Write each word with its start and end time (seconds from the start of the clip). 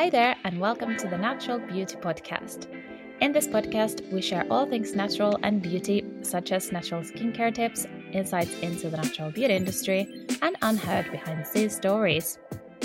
Hi 0.00 0.08
there, 0.08 0.34
and 0.44 0.58
welcome 0.58 0.96
to 0.96 1.08
the 1.08 1.18
Natural 1.18 1.58
Beauty 1.58 1.94
Podcast. 1.96 2.66
In 3.20 3.32
this 3.32 3.46
podcast, 3.46 4.10
we 4.10 4.22
share 4.22 4.46
all 4.50 4.64
things 4.64 4.94
natural 4.94 5.38
and 5.42 5.60
beauty, 5.60 6.02
such 6.22 6.52
as 6.52 6.72
natural 6.72 7.02
skincare 7.02 7.54
tips, 7.54 7.86
insights 8.10 8.58
into 8.60 8.88
the 8.88 8.96
natural 8.96 9.30
beauty 9.30 9.52
industry, 9.52 10.26
and 10.40 10.56
unheard 10.62 11.10
behind 11.10 11.42
the 11.42 11.44
scenes 11.44 11.76
stories. 11.76 12.38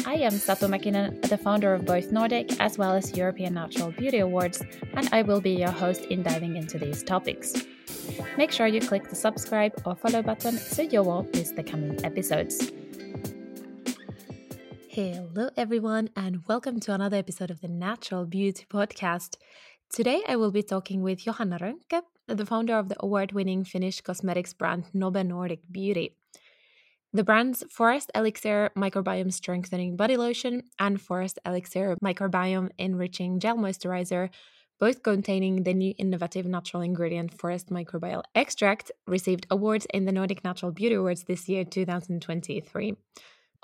I 0.05 0.15
am 0.15 0.33
Satu 0.33 0.67
Mäkinen, 0.67 1.21
the 1.21 1.37
founder 1.37 1.73
of 1.73 1.85
both 1.85 2.11
Nordic 2.11 2.59
as 2.59 2.77
well 2.77 2.91
as 2.91 3.15
European 3.15 3.53
Natural 3.53 3.91
Beauty 3.93 4.19
Awards, 4.19 4.61
and 4.95 5.07
I 5.13 5.21
will 5.21 5.39
be 5.39 5.51
your 5.51 5.71
host 5.71 6.01
in 6.11 6.21
diving 6.21 6.57
into 6.57 6.77
these 6.77 7.01
topics. 7.01 7.53
Make 8.37 8.51
sure 8.51 8.67
you 8.67 8.81
click 8.81 9.07
the 9.07 9.15
subscribe 9.15 9.71
or 9.85 9.95
follow 9.95 10.21
button 10.21 10.57
so 10.57 10.81
you 10.81 11.01
won't 11.01 11.33
miss 11.33 11.51
the 11.51 11.63
coming 11.63 12.03
episodes. 12.03 12.73
Hello, 14.95 15.49
everyone, 15.57 16.09
and 16.15 16.41
welcome 16.47 16.79
to 16.79 16.93
another 16.93 17.17
episode 17.17 17.51
of 17.51 17.59
the 17.59 17.67
Natural 17.67 18.25
Beauty 18.25 18.65
Podcast. 18.71 19.35
Today, 19.91 20.21
I 20.25 20.37
will 20.37 20.51
be 20.51 20.63
talking 20.63 21.01
with 21.01 21.19
Johanna 21.19 21.59
Rönkkö, 21.59 22.01
the 22.27 22.45
founder 22.45 22.77
of 22.79 22.87
the 22.87 22.95
award 23.01 23.33
winning 23.33 23.65
Finnish 23.65 23.99
cosmetics 23.99 24.53
brand 24.53 24.85
Nobe 24.93 25.21
Nordic 25.25 25.59
Beauty. 25.69 26.15
The 27.11 27.25
brand's 27.25 27.61
Forest 27.69 28.09
Elixir 28.15 28.69
Microbiome 28.77 29.33
Strengthening 29.33 29.97
Body 29.97 30.15
Lotion 30.15 30.63
and 30.79 31.01
Forest 31.01 31.39
Elixir 31.45 31.97
Microbiome 32.01 32.69
Enriching 32.77 33.41
Gel 33.41 33.57
Moisturizer, 33.57 34.29
both 34.79 35.03
containing 35.03 35.63
the 35.63 35.73
new 35.73 35.93
innovative 35.97 36.45
natural 36.45 36.81
ingredient 36.81 37.37
Forest 37.37 37.69
Microbial 37.69 38.23
Extract, 38.33 38.93
received 39.07 39.45
awards 39.51 39.85
in 39.93 40.05
the 40.05 40.13
Nordic 40.13 40.45
Natural 40.45 40.71
Beauty 40.71 40.95
Awards 40.95 41.25
this 41.25 41.49
year, 41.49 41.65
2023. 41.65 42.95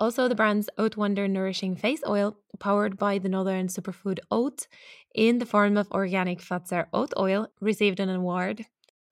Also, 0.00 0.28
the 0.28 0.34
brand's 0.34 0.68
Oat 0.78 0.96
Wonder 0.96 1.28
Nourishing 1.28 1.76
Face 1.76 2.02
Oil, 2.06 2.36
powered 2.58 2.96
by 2.98 3.18
the 3.18 3.28
Northern 3.28 3.68
superfood 3.68 4.18
oat 4.30 4.66
in 5.14 5.38
the 5.38 5.46
form 5.46 5.76
of 5.76 5.90
organic 5.92 6.40
Fazer 6.40 6.86
oat 6.92 7.12
oil, 7.18 7.48
received 7.60 8.00
an 8.00 8.08
award. 8.08 8.66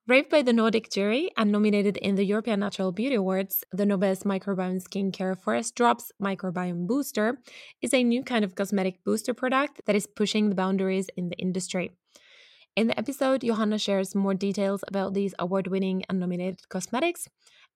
Raved 0.08 0.30
by 0.30 0.42
the 0.42 0.52
Nordic 0.52 0.91
jury 0.91 1.30
and 1.36 1.52
nominated 1.52 1.96
in 1.98 2.16
the 2.16 2.24
European 2.24 2.58
Natural 2.58 2.91
Beauty 2.91 3.14
Awards, 3.14 3.62
the 3.70 3.86
Nobe's 3.86 4.24
Microbiome 4.24 4.82
Skincare 4.82 5.38
Forest 5.38 5.77
Drops 5.77 6.10
Microbiome 6.20 6.86
Booster 6.88 7.38
is 7.80 7.94
a 7.94 8.02
new 8.02 8.24
kind 8.24 8.44
of 8.44 8.56
cosmetic 8.56 9.04
booster 9.04 9.34
product 9.34 9.82
that 9.86 9.94
is 9.94 10.08
pushing 10.08 10.48
the 10.48 10.56
boundaries 10.56 11.08
in 11.16 11.28
the 11.28 11.36
industry. 11.36 11.92
In 12.74 12.86
the 12.86 12.98
episode, 12.98 13.42
Johanna 13.42 13.78
shares 13.78 14.14
more 14.14 14.34
details 14.34 14.82
about 14.88 15.14
these 15.14 15.34
award 15.38 15.66
winning 15.66 16.02
and 16.08 16.19
nominated 16.19 16.69
cosmetics, 16.69 17.28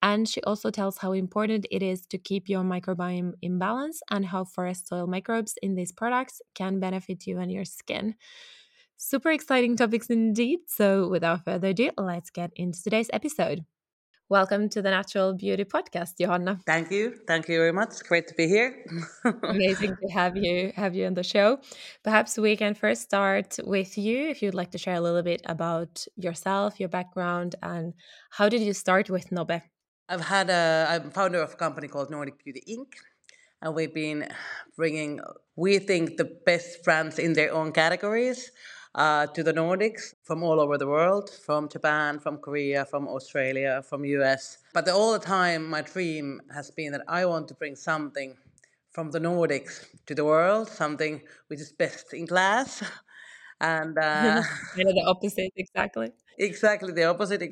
and 0.05 0.29
she 0.29 0.43
also 0.43 0.71
tells 0.71 0.99
how 0.99 1.13
important 1.13 1.67
it 1.71 1.83
is 1.83 2.05
to 2.05 2.19
keep 2.19 2.47
your 2.47 2.63
microbiome 2.63 3.33
in 3.41 3.59
balance 3.59 4.03
and 4.11 4.27
how 4.27 4.45
forest 4.45 4.87
soil 4.87 5.07
microbes 5.07 5.55
in 5.63 5.75
these 5.75 5.93
products 5.93 6.43
can 6.55 6.79
benefit 6.79 7.27
you 7.27 7.39
and 7.39 7.51
your 7.51 7.65
skin. 7.65 8.15
Super 8.99 9.31
exciting 9.31 9.77
topics 9.77 10.09
indeed. 10.11 10.59
So, 10.67 11.09
without 11.09 11.47
further 11.47 11.69
ado, 11.69 11.91
let's 11.97 12.29
get 12.29 12.51
into 12.55 12.83
today's 12.83 13.09
episode. 13.15 13.65
Welcome 14.29 14.69
to 14.71 14.83
the 14.83 14.91
Natural 14.91 15.33
Beauty 15.33 15.65
Podcast, 15.65 16.19
Johanna. 16.21 16.61
Thank 16.67 16.91
you. 16.91 17.15
Thank 17.27 17.49
you 17.49 17.57
very 17.57 17.73
much. 17.73 18.05
Great 18.07 18.29
to 18.29 18.35
be 18.35 18.47
here. 18.47 18.85
Amazing 19.43 19.97
to 19.97 20.09
have 20.13 20.37
you 20.37 20.73
have 20.77 20.95
you 20.95 21.07
on 21.07 21.15
the 21.15 21.23
show. 21.23 21.61
Perhaps 22.03 22.37
we 22.37 22.57
can 22.57 22.75
first 22.75 23.01
start 23.01 23.59
with 23.65 23.97
you 23.97 24.29
if 24.29 24.43
you'd 24.43 24.55
like 24.55 24.71
to 24.73 24.79
share 24.79 24.97
a 24.97 25.01
little 25.01 25.23
bit 25.23 25.41
about 25.47 26.07
yourself, 26.17 26.79
your 26.79 26.91
background, 26.91 27.55
and 27.63 27.95
how 28.31 28.51
did 28.51 28.61
you 28.61 28.75
start 28.75 29.09
with 29.09 29.31
Nobe? 29.31 29.63
I've 30.07 30.21
had 30.21 30.51
a 30.51 30.87
I'm 30.91 31.11
founder 31.11 31.41
of 31.41 31.55
a 31.55 31.57
company 31.57 31.89
called 31.89 32.11
Nordic 32.11 32.43
Beauty 32.45 32.63
Inc. 32.69 32.93
And 33.63 33.75
we've 33.75 33.95
been 33.95 34.29
bringing, 34.77 35.21
we 35.57 35.79
think, 35.79 36.19
the 36.19 36.27
best 36.45 36.85
brands 36.85 37.19
in 37.19 37.33
their 37.33 37.55
own 37.55 37.73
categories 37.73 38.51
uh, 38.95 39.27
to 39.29 39.43
the 39.43 39.55
Nordics 39.55 40.15
from 40.23 40.43
all 40.43 40.61
over 40.61 40.77
the 40.77 40.87
world, 40.87 41.31
from 41.31 41.71
Japan, 41.71 42.21
from 42.21 42.37
Korea, 42.37 42.85
from 42.85 43.09
Australia, 43.09 43.83
from 43.89 44.05
US. 44.05 44.59
But 44.75 44.91
all 44.91 45.13
the 45.13 45.19
time, 45.19 45.71
my 45.71 45.81
dream 45.81 46.43
has 46.53 46.71
been 46.71 46.93
that 46.93 47.05
I 47.09 47.25
want 47.25 47.49
to 47.49 47.55
bring 47.55 47.75
something 47.75 48.37
from 48.91 49.11
the 49.11 49.19
Nordics 49.19 49.87
to 50.05 50.15
the 50.15 50.25
world, 50.25 50.69
something 50.69 51.23
which 51.49 51.61
is 51.61 51.73
best 51.73 52.13
in 52.13 52.27
class. 52.27 52.83
And 53.73 53.97
uh, 53.99 54.43
kind 54.77 54.89
of 54.89 54.95
the 54.95 55.05
opposite, 55.07 55.53
exactly. 55.57 56.11
Exactly 56.39 56.93
the 56.93 57.05
opposite, 57.05 57.43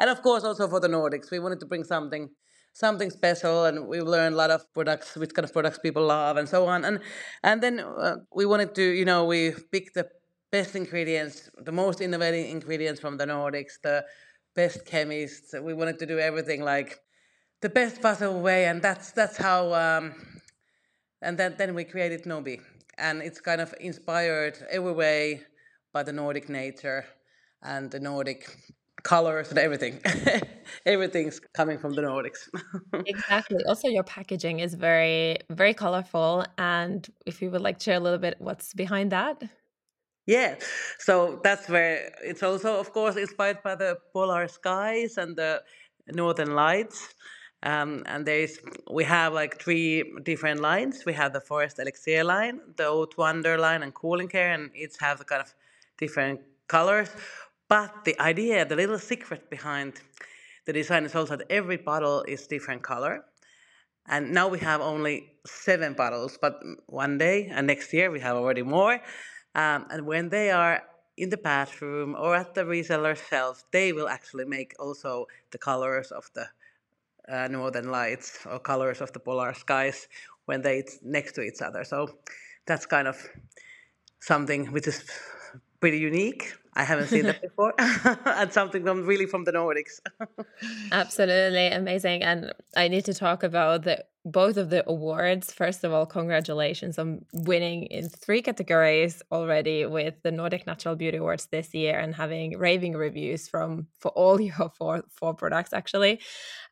and 0.00 0.10
of 0.10 0.20
course 0.20 0.42
also 0.44 0.68
for 0.68 0.80
the 0.80 0.88
Nordics, 0.88 1.30
we 1.30 1.38
wanted 1.38 1.60
to 1.60 1.66
bring 1.66 1.84
something 1.84 2.28
something 2.74 3.10
special 3.10 3.66
and 3.66 3.86
we 3.86 4.00
learned 4.00 4.34
a 4.34 4.38
lot 4.38 4.50
of 4.50 4.60
products 4.72 5.14
which 5.14 5.34
kind 5.34 5.44
of 5.44 5.52
products 5.52 5.78
people 5.78 6.06
love 6.06 6.38
and 6.38 6.48
so 6.48 6.66
on 6.66 6.86
and 6.86 7.00
and 7.42 7.62
then 7.62 7.78
uh, 7.78 8.16
we 8.34 8.46
wanted 8.46 8.74
to 8.74 8.82
you 8.82 9.04
know 9.04 9.26
we 9.26 9.52
picked 9.70 9.92
the 9.92 10.08
best 10.52 10.76
ingredients, 10.76 11.50
the 11.56 11.72
most 11.72 12.00
innovative 12.00 12.48
ingredients 12.48 13.00
from 13.00 13.16
the 13.16 13.24
Nordics, 13.24 13.80
the 13.82 14.04
best 14.54 14.84
chemists. 14.84 15.54
We 15.60 15.74
wanted 15.74 15.98
to 16.00 16.06
do 16.06 16.18
everything 16.20 16.62
like 16.62 17.00
the 17.62 17.70
best 17.70 18.00
possible 18.00 18.40
way, 18.40 18.66
and 18.66 18.80
that's 18.80 19.10
that's 19.10 19.36
how. 19.36 19.72
Um, 19.74 20.14
and 21.22 21.38
then 21.38 21.54
then 21.56 21.74
we 21.74 21.84
created 21.84 22.24
Nobe, 22.26 22.60
and 22.98 23.22
it's 23.22 23.40
kind 23.40 23.60
of 23.60 23.74
inspired 23.80 24.58
every 24.70 24.92
way 24.92 25.42
by 25.92 26.02
the 26.02 26.12
Nordic 26.12 26.48
nature 26.48 27.04
and 27.62 27.90
the 27.90 28.00
Nordic 28.00 28.56
colors 29.02 29.50
and 29.50 29.58
everything. 29.58 30.00
Everything's 30.86 31.40
coming 31.54 31.78
from 31.78 31.94
the 31.94 32.02
Nordics. 32.02 32.48
exactly. 33.06 33.58
Also, 33.66 33.88
your 33.88 34.04
packaging 34.04 34.60
is 34.60 34.74
very, 34.74 35.38
very 35.50 35.74
colorful. 35.74 36.44
And 36.58 37.08
if 37.26 37.42
you 37.42 37.50
would 37.50 37.60
like 37.60 37.78
to 37.78 37.84
share 37.84 37.96
a 37.96 38.00
little 38.00 38.18
bit 38.18 38.36
what's 38.38 38.74
behind 38.74 39.12
that. 39.12 39.42
Yeah, 40.26 40.54
so 41.00 41.40
that's 41.42 41.68
where 41.68 42.12
it's 42.22 42.44
also, 42.44 42.78
of 42.78 42.92
course, 42.92 43.16
inspired 43.16 43.60
by 43.64 43.74
the 43.74 43.98
polar 44.12 44.46
skies 44.46 45.18
and 45.18 45.36
the 45.36 45.62
northern 46.12 46.54
lights. 46.54 47.14
Um, 47.64 48.02
and 48.06 48.24
there's 48.24 48.58
we 48.90 49.04
have 49.04 49.32
like 49.32 49.60
three 49.60 50.04
different 50.22 50.60
lines. 50.60 51.04
We 51.06 51.12
have 51.14 51.32
the 51.32 51.40
forest 51.40 51.78
elixir 51.78 52.24
line, 52.24 52.60
the 52.76 52.86
oat 52.86 53.14
wonder 53.18 53.58
line, 53.58 53.82
and 53.82 53.94
cooling 53.94 54.28
care, 54.28 54.52
and 54.52 54.70
each 54.74 54.94
have 55.00 55.18
the 55.18 55.24
kind 55.24 55.42
of 55.42 55.54
different 55.98 56.40
colors. 56.68 57.10
But 57.68 58.04
the 58.04 58.18
idea, 58.20 58.64
the 58.64 58.76
little 58.76 58.98
secret 58.98 59.48
behind 59.50 60.00
the 60.66 60.72
design 60.72 61.04
is 61.04 61.14
also 61.14 61.36
that 61.36 61.46
every 61.50 61.76
bottle 61.76 62.22
is 62.28 62.46
different 62.46 62.82
color. 62.82 63.24
And 64.06 64.32
now 64.32 64.48
we 64.48 64.58
have 64.58 64.80
only 64.80 65.32
seven 65.46 65.94
bottles, 65.94 66.38
but 66.40 66.60
one 66.86 67.18
day 67.18 67.48
and 67.52 67.66
next 67.66 67.92
year 67.92 68.10
we 68.10 68.20
have 68.20 68.36
already 68.36 68.62
more. 68.62 68.94
Um, 69.54 69.86
and 69.90 70.06
when 70.06 70.28
they 70.28 70.50
are 70.50 70.82
in 71.16 71.30
the 71.30 71.36
bathroom 71.36 72.16
or 72.18 72.34
at 72.34 72.54
the 72.54 72.64
reseller 72.64 73.16
shelf, 73.28 73.64
they 73.70 73.92
will 73.92 74.08
actually 74.08 74.44
make 74.44 74.74
also 74.78 75.26
the 75.50 75.58
colors 75.58 76.10
of 76.10 76.30
the 76.34 76.46
uh, 77.28 77.48
northern 77.48 77.90
lights 77.90 78.44
or 78.50 78.58
colors 78.58 79.00
of 79.00 79.12
the 79.12 79.20
polar 79.20 79.54
skies 79.54 80.08
when 80.46 80.62
they 80.62 80.84
next 81.02 81.32
to 81.32 81.42
each 81.42 81.62
other. 81.62 81.84
So 81.84 82.18
that's 82.66 82.86
kind 82.86 83.06
of 83.06 83.16
something 84.20 84.72
which 84.72 84.88
is 84.88 85.04
pretty 85.82 85.98
unique. 85.98 86.54
I 86.74 86.84
haven't 86.84 87.08
seen 87.08 87.24
that 87.24 87.42
before, 87.42 87.74
and 87.78 88.50
something 88.52 88.82
from 88.84 89.04
really 89.04 89.26
from 89.26 89.44
the 89.44 89.52
Nordics. 89.52 90.00
Absolutely 90.92 91.66
amazing, 91.66 92.22
and 92.22 92.52
I 92.74 92.86
need 92.88 93.04
to 93.06 93.14
talk 93.14 93.42
about 93.42 93.82
the 93.82 94.04
both 94.24 94.56
of 94.56 94.70
the 94.70 94.88
awards. 94.88 95.52
First 95.52 95.82
of 95.84 95.92
all, 95.92 96.06
congratulations 96.06 96.98
on 96.98 97.26
winning 97.32 97.82
in 97.96 98.08
three 98.08 98.40
categories 98.40 99.20
already 99.32 99.84
with 99.84 100.14
the 100.22 100.30
Nordic 100.30 100.64
Natural 100.66 100.94
Beauty 100.94 101.18
Awards 101.18 101.46
this 101.46 101.74
year 101.74 101.98
and 101.98 102.14
having 102.14 102.56
raving 102.56 102.94
reviews 102.94 103.48
from 103.48 103.88
for 103.98 104.12
all 104.12 104.40
your 104.48 104.70
four 104.78 105.02
four 105.10 105.34
products 105.34 105.72
actually. 105.72 106.20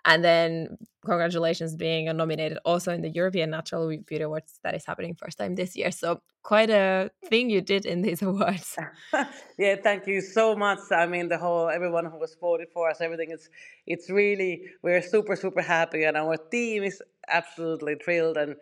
And 0.05 0.25
then 0.25 0.79
congratulations 1.05 1.77
being 1.77 2.05
nominated 2.17 2.59
also 2.65 2.93
in 2.93 3.03
the 3.03 3.09
European 3.09 3.51
Natural 3.51 3.89
Beauty 3.89 4.23
Awards 4.23 4.59
that 4.63 4.75
is 4.75 4.85
happening 4.85 5.15
first 5.15 5.39
time 5.39 5.55
this 5.55 5.77
year. 5.77 5.91
So 5.91 6.21
quite 6.43 6.71
a 6.71 7.11
thing 7.27 7.51
you 7.51 7.61
did 7.61 7.87
in 7.87 8.03
these 8.03 8.23
awards. 8.31 8.77
yeah, 9.59 9.77
thank 9.83 10.07
you 10.07 10.21
so 10.21 10.57
much. 10.57 10.79
I 10.91 11.07
mean, 11.07 11.29
the 11.29 11.39
whole 11.39 11.69
everyone 11.69 12.07
who 12.07 12.19
was 12.19 12.37
voted 12.41 12.69
for 12.73 12.91
us, 12.91 13.01
everything 13.01 13.31
is 13.31 13.49
it's 13.87 14.11
really 14.11 14.63
we're 14.83 15.03
super 15.03 15.37
super 15.37 15.63
happy, 15.63 16.05
and 16.05 16.17
our 16.17 16.37
team 16.37 16.83
is 16.83 17.03
absolutely 17.29 17.97
thrilled 17.97 18.37
and. 18.37 18.57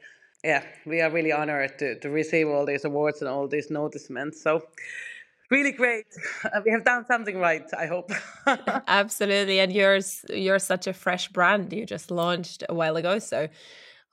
Yeah, 0.44 0.62
we 0.87 1.00
are 1.00 1.11
really 1.11 1.32
honored 1.32 1.81
to, 1.81 1.99
to 1.99 2.11
receive 2.11 2.46
all 2.46 2.64
these 2.64 2.84
awards 2.84 3.20
and 3.20 3.29
all 3.29 3.49
these 3.49 3.73
notices. 3.73 4.41
So, 4.41 4.62
really 5.50 5.73
great. 5.73 6.06
Uh, 6.45 6.61
we 6.65 6.71
have 6.71 6.85
done 6.85 7.05
something 7.06 7.39
right, 7.39 7.65
I 7.77 7.87
hope. 7.87 8.11
Absolutely. 8.87 9.61
And 9.61 9.73
you're 9.73 10.00
you're 10.31 10.59
such 10.59 10.87
a 10.87 10.93
fresh 10.93 11.29
brand. 11.29 11.73
You 11.73 11.87
just 11.87 12.11
launched 12.11 12.65
a 12.69 12.75
while 12.75 12.97
ago, 12.97 13.19
so 13.19 13.49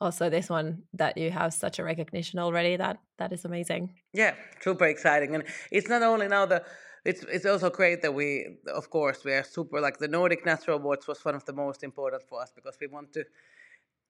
also 0.00 0.28
this 0.28 0.48
one 0.48 0.82
that 0.92 1.16
you 1.16 1.30
have 1.30 1.54
such 1.54 1.78
a 1.78 1.84
recognition 1.84 2.38
already 2.38 2.76
that 2.76 2.98
that 3.18 3.32
is 3.32 3.44
amazing. 3.44 3.94
Yeah, 4.12 4.34
super 4.60 4.86
exciting. 4.86 5.34
And 5.34 5.44
it's 5.70 5.88
not 5.88 6.02
only 6.02 6.28
now 6.28 6.46
the 6.46 6.64
it's 7.04 7.22
it's 7.24 7.46
also 7.46 7.70
great 7.70 8.02
that 8.02 8.12
we 8.12 8.58
of 8.74 8.90
course 8.90 9.24
we 9.24 9.32
are 9.32 9.44
super 9.44 9.80
like 9.80 9.98
the 9.98 10.08
Nordic 10.08 10.44
Natural 10.44 10.78
Awards 10.78 11.06
was 11.06 11.24
one 11.24 11.34
of 11.34 11.44
the 11.44 11.52
most 11.52 11.82
important 11.82 12.22
for 12.28 12.42
us 12.42 12.52
because 12.54 12.76
we 12.80 12.88
want 12.88 13.12
to 13.12 13.24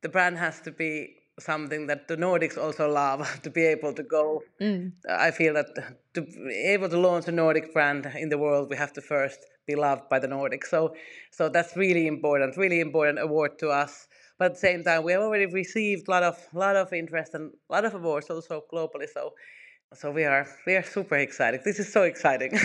the 0.02 0.08
brand 0.08 0.38
has 0.38 0.60
to 0.60 0.70
be 0.70 1.16
something 1.38 1.86
that 1.86 2.08
the 2.08 2.16
Nordics 2.16 2.56
also 2.56 2.90
love 2.90 3.40
to 3.42 3.50
be 3.50 3.64
able 3.64 3.92
to 3.92 4.02
go. 4.02 4.42
Mm. 4.60 4.92
I 5.08 5.30
feel 5.30 5.54
that 5.54 5.68
to 6.14 6.22
be 6.22 6.72
able 6.74 6.88
to 6.88 6.98
launch 6.98 7.28
a 7.28 7.32
Nordic 7.32 7.72
brand 7.72 8.10
in 8.16 8.28
the 8.28 8.38
world, 8.38 8.68
we 8.70 8.76
have 8.76 8.92
to 8.94 9.00
first 9.00 9.38
be 9.66 9.74
loved 9.74 10.08
by 10.08 10.18
the 10.18 10.28
Nordics. 10.28 10.66
So, 10.66 10.94
so 11.30 11.48
that's 11.48 11.76
really 11.76 12.06
important, 12.06 12.56
really 12.56 12.80
important 12.80 13.18
award 13.18 13.58
to 13.58 13.70
us. 13.70 14.08
But 14.38 14.46
at 14.46 14.52
the 14.54 14.60
same 14.60 14.84
time, 14.84 15.02
we 15.02 15.12
have 15.12 15.22
already 15.22 15.46
received 15.46 16.08
a 16.08 16.10
lot 16.10 16.22
of 16.22 16.38
lot 16.52 16.76
of 16.76 16.92
interest 16.92 17.34
and 17.34 17.52
a 17.68 17.72
lot 17.72 17.84
of 17.84 17.94
awards 17.94 18.30
also 18.30 18.64
globally. 18.72 19.08
So 19.12 19.32
so 19.94 20.10
we 20.10 20.24
are 20.24 20.46
we 20.66 20.74
are 20.74 20.82
super 20.82 21.16
excited. 21.16 21.60
This 21.64 21.78
is 21.78 21.92
so 21.92 22.02
exciting. 22.02 22.58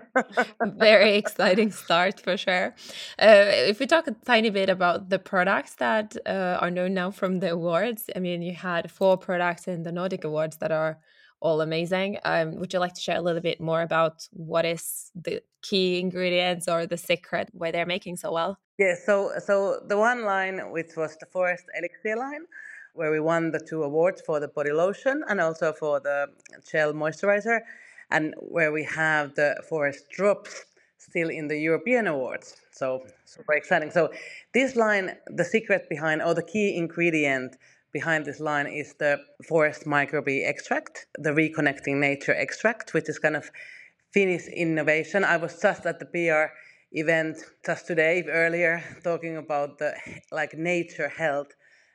Very 0.64 1.16
exciting 1.16 1.70
start 1.70 2.20
for 2.20 2.36
sure. 2.36 2.74
Uh, 3.20 3.70
if 3.70 3.78
we 3.78 3.86
talk 3.86 4.06
a 4.06 4.12
tiny 4.24 4.50
bit 4.50 4.68
about 4.68 5.10
the 5.10 5.18
products 5.18 5.74
that 5.76 6.16
uh, 6.26 6.58
are 6.60 6.70
known 6.70 6.94
now 6.94 7.10
from 7.10 7.40
the 7.40 7.50
awards 7.52 8.04
i 8.16 8.18
mean 8.18 8.42
you 8.42 8.54
had 8.54 8.90
four 8.90 9.16
products 9.16 9.68
in 9.68 9.82
the 9.82 9.92
nordic 9.92 10.24
awards 10.24 10.56
that 10.58 10.72
are 10.72 10.98
all 11.44 11.60
amazing. 11.60 12.18
Um, 12.24 12.56
would 12.56 12.72
you 12.72 12.78
like 12.78 12.94
to 12.94 13.00
share 13.00 13.18
a 13.18 13.20
little 13.20 13.42
bit 13.42 13.60
more 13.60 13.82
about 13.82 14.26
what 14.32 14.64
is 14.64 15.10
the 15.14 15.42
key 15.60 16.00
ingredients 16.00 16.68
or 16.68 16.86
the 16.86 16.96
secret 16.96 17.50
why 17.52 17.70
they're 17.70 17.86
making 17.86 18.16
so 18.16 18.32
well? 18.32 18.58
Yeah 18.78 18.94
so 19.06 19.30
so 19.46 19.80
the 19.86 19.98
one 19.98 20.24
line 20.24 20.58
which 20.72 20.92
was 20.96 21.16
the 21.20 21.26
forest 21.26 21.64
elixir 21.78 22.16
line 22.16 22.46
where 22.94 23.10
we 23.10 23.20
won 23.20 23.50
the 23.50 23.60
two 23.60 23.82
awards 23.82 24.22
for 24.24 24.40
the 24.40 24.48
body 24.48 24.72
lotion 24.72 25.22
and 25.28 25.40
also 25.40 25.72
for 25.72 26.00
the 26.00 26.28
gel 26.70 26.92
moisturizer, 26.92 27.60
and 28.10 28.34
where 28.38 28.72
we 28.72 28.84
have 28.84 29.34
the 29.34 29.62
forest 29.68 30.08
drops 30.10 30.64
still 30.98 31.28
in 31.28 31.48
the 31.48 31.58
European 31.58 32.06
awards. 32.06 32.56
So 32.72 33.04
super 33.24 33.54
exciting. 33.54 33.90
So 33.90 34.10
this 34.52 34.76
line, 34.76 35.16
the 35.26 35.44
secret 35.44 35.88
behind, 35.88 36.22
or 36.22 36.34
the 36.34 36.42
key 36.42 36.76
ingredient 36.76 37.56
behind 37.92 38.24
this 38.24 38.40
line 38.40 38.66
is 38.66 38.94
the 38.94 39.20
forest 39.48 39.86
microbe 39.86 40.28
extract, 40.28 41.06
the 41.18 41.30
reconnecting 41.30 41.96
nature 41.96 42.34
extract, 42.34 42.94
which 42.94 43.08
is 43.08 43.18
kind 43.18 43.36
of 43.36 43.50
Finnish 44.12 44.46
innovation. 44.48 45.24
I 45.24 45.36
was 45.36 45.60
just 45.60 45.86
at 45.86 45.98
the 45.98 46.06
PR 46.06 46.52
event 46.92 47.36
just 47.66 47.86
today 47.86 48.24
earlier 48.28 48.82
talking 49.02 49.36
about 49.36 49.78
the 49.78 49.94
like 50.30 50.54
nature 50.56 51.08
health 51.08 51.48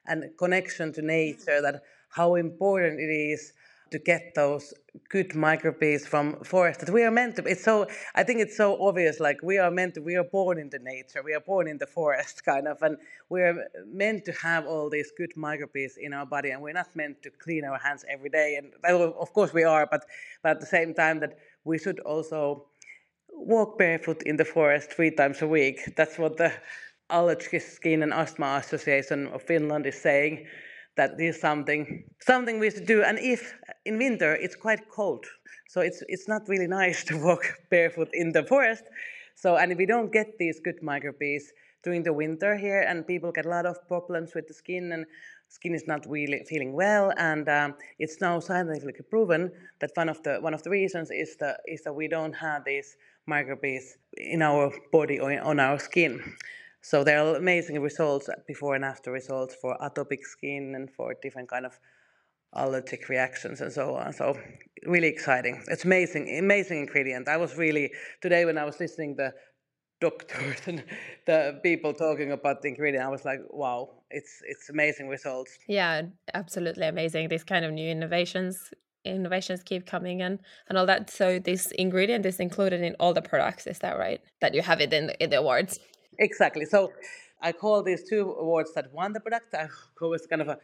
and 0.07 0.25
connection 0.38 0.92
to 0.94 1.01
nature 1.01 1.62
that 1.62 1.81
how 2.10 2.36
important 2.36 3.00
it 3.00 3.12
is 3.12 3.54
to 3.92 4.00
get 4.00 4.34
those 4.36 4.74
good 5.10 5.34
microbes 5.36 6.06
from 6.06 6.36
forest 6.44 6.80
that 6.80 6.92
we 6.92 7.04
are 7.04 7.12
meant 7.12 7.36
to 7.36 7.44
it's 7.44 7.63
so 7.63 7.88
i 8.16 8.24
think 8.24 8.40
it's 8.40 8.56
so 8.56 8.81
obvious 8.84 9.19
like 9.19 9.38
we 9.42 9.57
are 9.57 9.72
meant 9.72 9.94
to 9.96 10.01
we 10.01 10.16
are 10.16 10.24
born 10.24 10.57
in 10.60 10.69
the 10.69 10.80
nature 10.80 11.22
we 11.24 11.34
are 11.34 11.40
born 11.40 11.68
in 11.68 11.78
the 11.78 11.88
forest 11.88 12.44
kind 12.51 12.68
of 12.68 12.81
and 12.81 12.98
we 13.30 13.42
are 13.42 13.68
meant 13.88 14.24
to 14.25 14.31
have 14.31 14.66
all 14.68 14.90
these 14.90 15.12
good 15.18 15.31
microbes 15.36 15.98
in 15.98 16.13
our 16.13 16.25
body 16.25 16.52
and 16.52 16.62
we're 16.62 16.74
not 16.74 16.95
meant 16.95 17.22
to 17.22 17.30
clean 17.31 17.63
our 17.66 17.80
hands 17.80 18.06
every 18.10 18.30
day 18.30 18.60
and 18.60 18.72
of 18.86 19.34
course 19.34 19.54
we 19.54 19.63
are 19.63 19.88
but 19.90 20.06
but 20.44 20.52
at 20.52 20.60
the 20.60 20.66
same 20.66 20.94
time 20.94 21.19
that 21.19 21.38
we 21.63 21.78
should 21.78 22.00
also 22.02 22.66
walk 23.40 23.78
barefoot 23.78 24.22
in 24.24 24.36
the 24.36 24.45
forest 24.45 24.92
three 24.92 25.12
times 25.12 25.42
a 25.42 25.48
week. 25.48 25.95
That's 25.95 26.18
what 26.18 26.38
the 26.38 26.52
Allergic 27.10 27.62
Skin 27.62 28.04
and 28.04 28.14
Asthma 28.14 28.58
Association 28.64 29.28
of 29.28 29.42
Finland 29.42 29.86
is 29.86 30.02
saying 30.02 30.46
that 30.96 31.18
this 31.18 31.36
is 31.36 31.42
something 31.42 32.04
something 32.20 32.60
we 32.60 32.70
should 32.70 32.86
do. 32.86 33.04
And 33.04 33.18
if 33.20 33.54
in 33.86 33.98
winter 33.98 34.36
it's 34.36 34.56
quite 34.56 34.90
cold, 34.90 35.26
so 35.68 35.82
it's 35.82 36.04
it's 36.08 36.28
not 36.28 36.48
really 36.48 36.68
nice 36.68 37.04
to 37.10 37.18
walk 37.18 37.44
barefoot 37.70 38.10
in 38.14 38.32
the 38.32 38.44
forest. 38.44 38.84
So 39.36 39.56
and 39.56 39.72
if 39.72 39.78
we 39.78 39.86
don't 39.86 40.12
get 40.12 40.38
these 40.38 40.60
good 40.60 40.82
microbes 40.84 41.46
during 41.84 42.04
the 42.04 42.14
winter 42.14 42.58
here, 42.58 42.82
and 42.82 43.08
people 43.08 43.32
get 43.32 43.46
a 43.46 43.50
lot 43.50 43.66
of 43.66 43.88
problems 43.88 44.36
with 44.36 44.48
the 44.48 44.54
skin 44.54 44.92
and 44.92 45.06
skin 45.48 45.74
is 45.74 45.88
not 45.88 46.06
really 46.10 46.44
feeling 46.50 46.74
well, 46.74 47.14
and 47.18 47.48
um, 47.48 47.74
it's 47.98 48.20
now 48.20 48.40
scientifically 48.40 49.06
proven 49.10 49.52
that 49.80 49.92
one 49.96 50.10
of 50.10 50.22
the 50.24 50.38
one 50.42 50.54
of 50.54 50.64
the 50.64 50.70
reasons 50.70 51.10
is 51.12 51.38
the 51.38 51.58
is 51.66 51.82
that 51.84 51.96
we 51.96 52.08
don't 52.08 52.36
have 52.36 52.66
these 52.66 52.98
microbes 53.26 53.98
in 54.18 54.42
our 54.42 54.72
body 54.92 55.20
or 55.20 55.32
on 55.42 55.60
our 55.60 55.80
skin. 55.80 56.22
So 56.81 57.04
there 57.04 57.20
are 57.20 57.36
amazing 57.36 57.81
results, 57.81 58.30
uh, 58.30 58.34
before 58.48 58.76
and 58.76 58.86
after 58.86 59.12
results 59.12 59.56
for 59.62 59.78
atopic 59.81 60.24
skin 60.24 60.74
and 60.76 60.90
for 60.90 61.16
different 61.22 61.50
kind 61.50 61.66
of 61.66 61.80
allergic 62.54 63.10
reactions 63.10 63.62
and 63.62 63.72
so 63.72 63.96
on. 63.96 64.14
So 64.14 64.38
really 64.86 65.08
exciting. 65.08 65.64
It's 65.68 65.86
amazing, 65.86 66.38
amazing 66.38 66.80
ingredient. 66.80 67.28
I 67.28 67.38
was 67.38 67.58
really 67.58 67.92
today 68.22 68.46
when 68.46 68.58
I 68.58 68.66
was 68.66 68.80
listening 68.80 69.16
the 69.16 69.34
doctors 70.02 70.62
and 70.68 70.84
the 71.28 71.60
people 71.64 71.94
talking 71.94 72.31
about 72.31 72.62
the 72.62 72.70
ingredient, 72.70 73.06
I 73.06 73.10
was 73.10 73.26
like, 73.26 73.40
wow, 73.50 73.90
it's 74.10 74.42
it's 74.48 74.70
amazing 74.70 75.10
results. 75.10 75.58
Yeah, 75.68 76.04
absolutely 76.34 76.88
amazing. 76.88 77.30
These 77.30 77.44
kind 77.44 77.66
of 77.66 77.72
new 77.74 77.90
innovations 77.90 78.74
innovations 79.06 79.64
keep 79.64 79.86
coming 79.86 80.20
in 80.20 80.40
and 80.68 80.78
all 80.78 80.86
that. 80.86 81.10
So 81.10 81.40
this 81.40 81.72
ingredient 81.72 82.26
is 82.26 82.40
included 82.40 82.81
in 82.81 82.96
all 83.00 83.14
the 83.14 83.22
products, 83.22 83.66
is 83.66 83.80
that 83.80 83.98
right? 83.98 84.22
That 84.42 84.54
you 84.54 84.62
have 84.62 84.81
it 84.81 84.92
in 84.94 85.08
the, 85.08 85.24
in 85.24 85.30
the 85.30 85.38
awards. 85.38 85.80
Exactly. 86.19 86.66
So 86.66 86.94
I 87.42 87.51
call 87.51 87.83
these 87.83 88.04
two 88.04 88.31
awards 88.39 88.74
that 88.74 88.94
won 88.94 89.13
the 89.13 89.19
product. 89.19 89.54
I 89.56 89.68
call 89.95 90.13
it 90.13 90.21
kind 90.30 90.42
of 90.42 90.50
a 90.50 90.60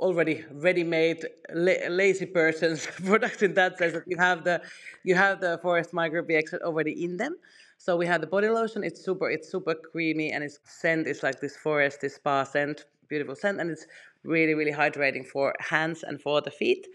already 0.00 0.44
ready-made 0.50 1.24
la- 1.54 1.88
lazy 1.88 2.26
person's 2.26 2.86
product 3.04 3.42
in 3.42 3.54
that 3.54 3.78
sense 3.78 3.92
that 3.92 4.02
you 4.08 4.16
have 4.16 4.42
the 4.44 4.60
you 5.04 5.14
have 5.14 5.40
the 5.40 5.58
forest 5.62 5.92
microbe 5.92 6.30
already 6.64 7.04
in 7.04 7.16
them. 7.16 7.36
So 7.78 7.96
we 7.96 8.06
have 8.06 8.20
the 8.20 8.26
body 8.26 8.48
lotion. 8.48 8.82
It's 8.82 9.04
super 9.04 9.30
it's 9.30 9.48
super 9.50 9.74
creamy 9.74 10.32
and 10.32 10.42
its 10.42 10.58
scent 10.64 11.06
is 11.06 11.22
like 11.22 11.40
this 11.40 11.56
forest, 11.56 12.00
this 12.00 12.16
spa 12.16 12.44
scent, 12.44 12.86
beautiful 13.08 13.36
scent, 13.36 13.60
and 13.60 13.70
it's 13.70 13.86
really 14.24 14.54
really 14.54 14.72
hydrating 14.72 15.26
for 15.26 15.54
hands 15.60 16.02
and 16.02 16.20
for 16.20 16.40
the 16.40 16.50
feet. 16.50 16.86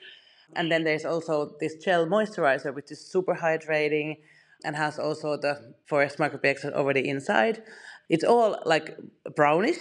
And 0.56 0.72
then 0.72 0.84
there's 0.84 1.06
also 1.06 1.56
this 1.60 1.76
gel 1.76 2.08
moisturizer, 2.08 2.74
which 2.74 2.92
is 2.92 3.00
super 3.06 3.36
hydrating 3.36 4.18
and 4.66 4.76
has 4.76 5.00
also 5.00 5.38
the 5.38 5.74
forest 5.86 6.20
microbe 6.20 6.46
already 6.74 7.08
inside. 7.08 7.62
It's 8.10 8.24
all 8.24 8.58
like 8.66 8.98
brownish, 9.36 9.78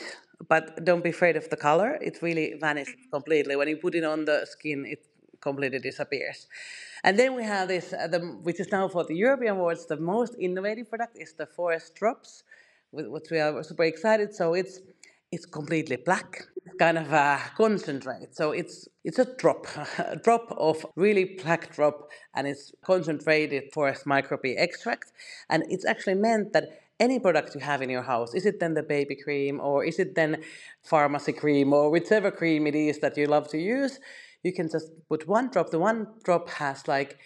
but 0.49 0.85
don't 0.85 1.03
be 1.03 1.11
afraid 1.11 1.37
of 1.37 1.49
the 1.51 1.57
color. 1.57 1.99
It 2.01 2.19
really 2.23 2.55
vanishes 2.61 3.07
completely. 3.11 3.57
When 3.57 3.69
you 3.69 3.77
put 3.77 3.95
it 3.95 4.05
on 4.05 4.27
the 4.27 4.47
skin, 4.47 4.85
it 4.87 5.07
completely 5.41 5.79
disappears. 5.79 6.47
And 7.05 7.19
then 7.19 7.35
we 7.35 7.45
have 7.45 7.69
this, 7.69 7.93
uh, 7.93 8.09
the, 8.09 8.21
which 8.21 8.61
is 8.61 8.71
now 8.71 8.89
for 8.89 9.05
the 9.05 9.15
European 9.15 9.57
awards, 9.57 9.87
the 9.87 9.97
most 9.97 10.35
innovative 10.39 10.89
product 10.89 11.17
is 11.19 11.33
the 11.35 11.47
Forest 11.47 11.95
Drops, 11.95 12.43
which 12.91 13.31
we 13.31 13.39
are 13.39 13.63
super 13.63 13.85
excited. 13.85 14.35
So 14.35 14.55
it's 14.55 14.81
it's 15.31 15.45
completely 15.45 15.97
black, 15.97 16.47
it's 16.65 16.75
kind 16.79 16.97
of 16.97 17.13
a 17.13 17.39
concentrate. 17.57 18.35
So 18.35 18.53
it's 18.53 18.89
it's 19.05 19.19
a 19.19 19.27
drop, 19.37 19.67
a 19.99 20.17
drop 20.17 20.53
of 20.57 20.85
really 20.97 21.39
black 21.43 21.75
drop, 21.75 22.11
and 22.35 22.47
it's 22.47 22.73
concentrated 22.83 23.65
forest 23.73 24.07
microbe 24.07 24.55
extract, 24.57 25.13
and 25.51 25.65
it's 25.69 25.85
actually 25.85 26.15
meant 26.15 26.53
that 26.55 26.65
any 27.01 27.19
product 27.19 27.55
you 27.55 27.61
have 27.61 27.83
in 27.83 27.91
your 27.91 28.03
house, 28.03 28.35
is 28.35 28.47
it 28.47 28.61
then 28.61 28.75
the 28.75 28.83
baby 28.83 29.17
cream 29.17 29.61
or 29.61 29.85
is 29.85 29.99
it 29.99 30.15
then 30.15 30.43
pharmacy 30.83 31.33
cream 31.33 31.73
or 31.73 31.91
whichever 31.91 32.31
cream 32.31 32.67
it 32.67 32.75
is 32.75 32.99
that 33.01 33.17
you 33.17 33.27
love 33.27 33.49
to 33.49 33.59
use, 33.59 34.01
you 34.43 34.53
can 34.53 34.69
just 34.71 34.91
put 35.09 35.29
one 35.29 35.51
drop. 35.51 35.71
The 35.71 35.79
one 35.79 36.07
drop 36.25 36.51
has 36.51 36.89
like 36.89 37.19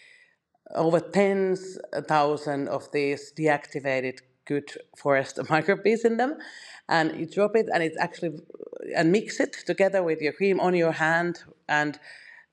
over 0.74 1.00
tens 1.00 1.78
uh, 1.92 2.02
thousand 2.02 2.68
of 2.68 2.90
these 2.92 3.32
deactivated 3.38 4.20
good 4.46 4.70
forest 4.96 5.38
microbes 5.50 6.04
in 6.04 6.16
them 6.16 6.36
and 6.88 7.18
you 7.18 7.26
drop 7.26 7.56
it 7.56 7.66
and 7.72 7.82
it's 7.82 7.98
actually 7.98 8.30
uh, 8.30 8.96
and 8.96 9.12
mix 9.12 9.40
it 9.40 9.52
together 9.66 10.02
with 10.02 10.20
your 10.20 10.32
cream 10.32 10.60
on 10.60 10.74
your 10.74 10.92
hand 10.92 11.44
and 11.68 11.98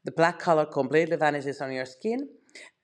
the 0.06 0.12
black 0.12 0.40
color 0.40 0.66
completely 0.66 1.18
vanishes 1.18 1.62
on 1.62 1.72
your 1.72 1.86
skin 1.86 2.30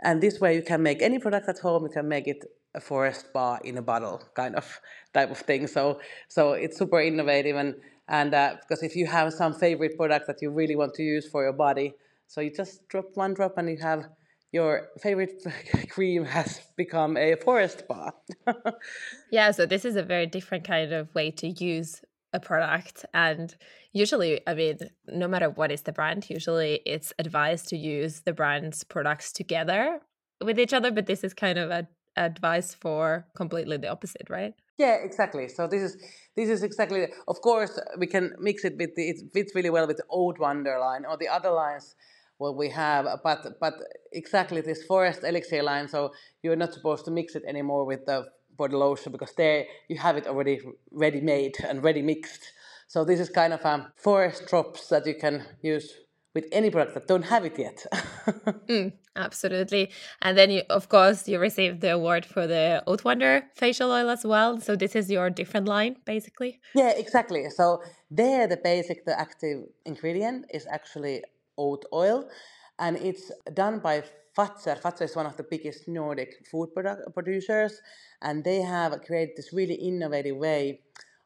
and 0.04 0.22
this 0.22 0.40
way 0.40 0.56
you 0.56 0.62
can 0.62 0.84
make 0.84 1.02
any 1.02 1.20
product 1.20 1.48
at 1.50 1.60
home 1.60 1.84
you 1.84 1.90
can 1.90 2.08
make 2.08 2.28
it 2.28 2.44
a 2.76 2.80
forest 2.80 3.32
bar 3.34 3.60
in 3.64 3.78
a 3.78 3.82
bottle 3.82 4.22
kind 4.36 4.56
of 4.56 4.80
type 5.14 5.32
of 5.32 5.40
thing. 5.40 5.66
So 5.66 6.00
so 6.28 6.54
it's 6.54 6.78
super 6.78 7.02
innovative 7.02 7.56
and 7.56 7.76
and 8.08 8.34
uh, 8.36 8.58
because 8.62 8.84
if 8.84 8.96
you 8.96 9.08
have 9.08 9.34
some 9.34 9.54
favorite 9.54 9.98
product 9.98 10.28
that 10.28 10.42
you 10.42 10.52
really 10.52 10.76
want 10.76 10.94
to 10.96 11.04
use 11.04 11.28
for 11.28 11.44
your 11.44 11.54
body, 11.54 11.94
so 12.28 12.42
you 12.42 12.52
just 12.54 12.88
drop 12.88 13.06
one 13.16 13.34
drop 13.34 13.58
and 13.58 13.68
you 13.70 13.78
have 13.78 14.06
your 14.52 14.90
favorite 15.02 15.42
cream 15.90 16.24
has 16.24 16.62
become 16.78 17.18
a 17.18 17.36
forest 17.36 17.88
bar. 17.88 18.14
yeah, 19.32 19.50
so 19.52 19.66
this 19.66 19.86
is 19.86 19.96
a 19.96 20.04
very 20.04 20.28
different 20.28 20.68
kind 20.68 20.94
of 20.94 21.14
way 21.16 21.32
to 21.32 21.48
use 21.48 22.02
a 22.32 22.40
product 22.40 23.06
and 23.14 23.56
usually 23.96 24.42
i 24.46 24.54
mean 24.54 24.78
no 25.08 25.28
matter 25.28 25.50
what 25.50 25.72
is 25.72 25.82
the 25.84 25.92
brand 25.92 26.30
usually 26.30 26.82
it's 26.86 27.12
advised 27.18 27.68
to 27.68 27.78
use 27.78 28.22
the 28.22 28.34
brand's 28.34 28.84
products 28.84 29.32
together 29.32 30.00
with 30.44 30.60
each 30.60 30.74
other 30.74 30.92
but 30.92 31.08
this 31.08 31.24
is 31.24 31.34
kind 31.34 31.58
of 31.58 31.72
a 31.72 31.88
advice 32.18 32.74
for 32.74 33.28
completely 33.36 33.78
the 33.78 33.88
opposite, 33.90 34.30
right? 34.30 34.54
Yeah, 34.78 34.96
exactly. 34.96 35.48
So 35.48 35.68
this 35.68 35.82
is 35.82 35.98
this 36.36 36.50
is 36.50 36.64
exactly. 36.64 37.08
Of 37.28 37.42
course, 37.42 37.80
we 37.98 38.08
can 38.08 38.34
mix 38.40 38.66
it 38.66 38.76
with 38.78 38.96
the, 38.96 39.10
it 39.10 39.18
fits 39.34 39.54
really 39.56 39.70
well 39.70 39.88
with 39.88 39.98
the 39.98 40.06
Oat 40.10 40.40
Wonder 40.40 40.78
line 40.80 41.06
or 41.06 41.18
the 41.18 41.28
other 41.28 41.52
lines 41.52 41.96
what 42.38 42.58
we 42.58 42.70
have, 42.70 43.06
uh, 43.06 43.18
but 43.24 43.60
but 43.62 43.76
exactly 44.12 44.62
this 44.62 44.84
forest 44.84 45.24
elixir 45.24 45.64
line. 45.64 45.88
So 45.88 46.12
you're 46.44 46.58
not 46.58 46.74
supposed 46.74 47.06
to 47.06 47.12
mix 47.12 47.36
it 47.36 47.44
anymore 47.48 47.86
with 47.86 48.06
the 48.06 48.26
body 48.58 48.76
lotion 48.76 49.12
because 49.12 49.34
there 49.36 49.66
you 49.88 49.98
have 49.98 50.18
it 50.18 50.28
already 50.28 50.60
ready 50.92 51.22
made 51.22 51.56
and 51.68 51.84
ready 51.84 52.02
mixed. 52.02 52.52
So 52.88 53.04
this 53.04 53.20
is 53.20 53.30
kind 53.30 53.54
of 53.54 53.66
um, 53.66 53.88
forest 53.96 54.48
drops 54.48 54.88
that 54.90 55.06
you 55.06 55.16
can 55.16 55.44
use 55.62 55.94
with 56.36 56.46
any 56.52 56.70
product 56.70 56.94
that 56.94 57.08
don't 57.08 57.24
have 57.24 57.46
it 57.46 57.58
yet. 57.58 57.86
mm, 58.68 58.92
absolutely. 59.16 59.90
And 60.22 60.38
then 60.38 60.52
you 60.52 60.64
of 60.70 60.90
course 60.90 61.28
you 61.28 61.40
received 61.40 61.82
the 61.82 61.94
award 61.94 62.26
for 62.26 62.46
the 62.46 62.84
Oat 62.86 63.04
Wonder 63.06 63.46
facial 63.56 63.90
oil 63.90 64.10
as 64.10 64.26
well. 64.26 64.60
So 64.60 64.76
this 64.76 64.96
is 64.96 65.10
your 65.10 65.30
different 65.30 65.68
line 65.68 65.96
basically. 66.06 66.60
Yeah, 66.76 66.90
exactly. 66.90 67.50
So 67.50 67.82
there 68.12 68.48
the 68.48 68.58
basic 68.58 69.06
the 69.06 69.18
active 69.20 69.64
ingredient 69.86 70.46
is 70.54 70.68
actually 70.70 71.24
oat 71.58 71.86
oil 71.94 72.30
and 72.78 72.98
it's 72.98 73.32
done 73.54 73.80
by 73.80 74.04
Fazer. 74.38 74.78
Fazer 74.82 75.04
is 75.04 75.16
one 75.16 75.26
of 75.26 75.38
the 75.38 75.46
biggest 75.50 75.88
Nordic 75.88 76.46
food 76.52 76.74
product 76.74 77.14
producers 77.14 77.82
and 78.22 78.44
they 78.44 78.62
have 78.62 79.02
created 79.06 79.38
this 79.38 79.54
really 79.54 79.76
innovative 79.76 80.36
way 80.36 80.82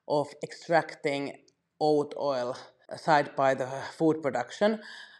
of 0.07 0.27
extracting 0.43 1.33
oat 1.79 2.13
oil 2.17 2.57
side 2.97 3.35
by 3.35 3.53
the 3.53 3.67
food 3.97 4.21
production 4.21 4.79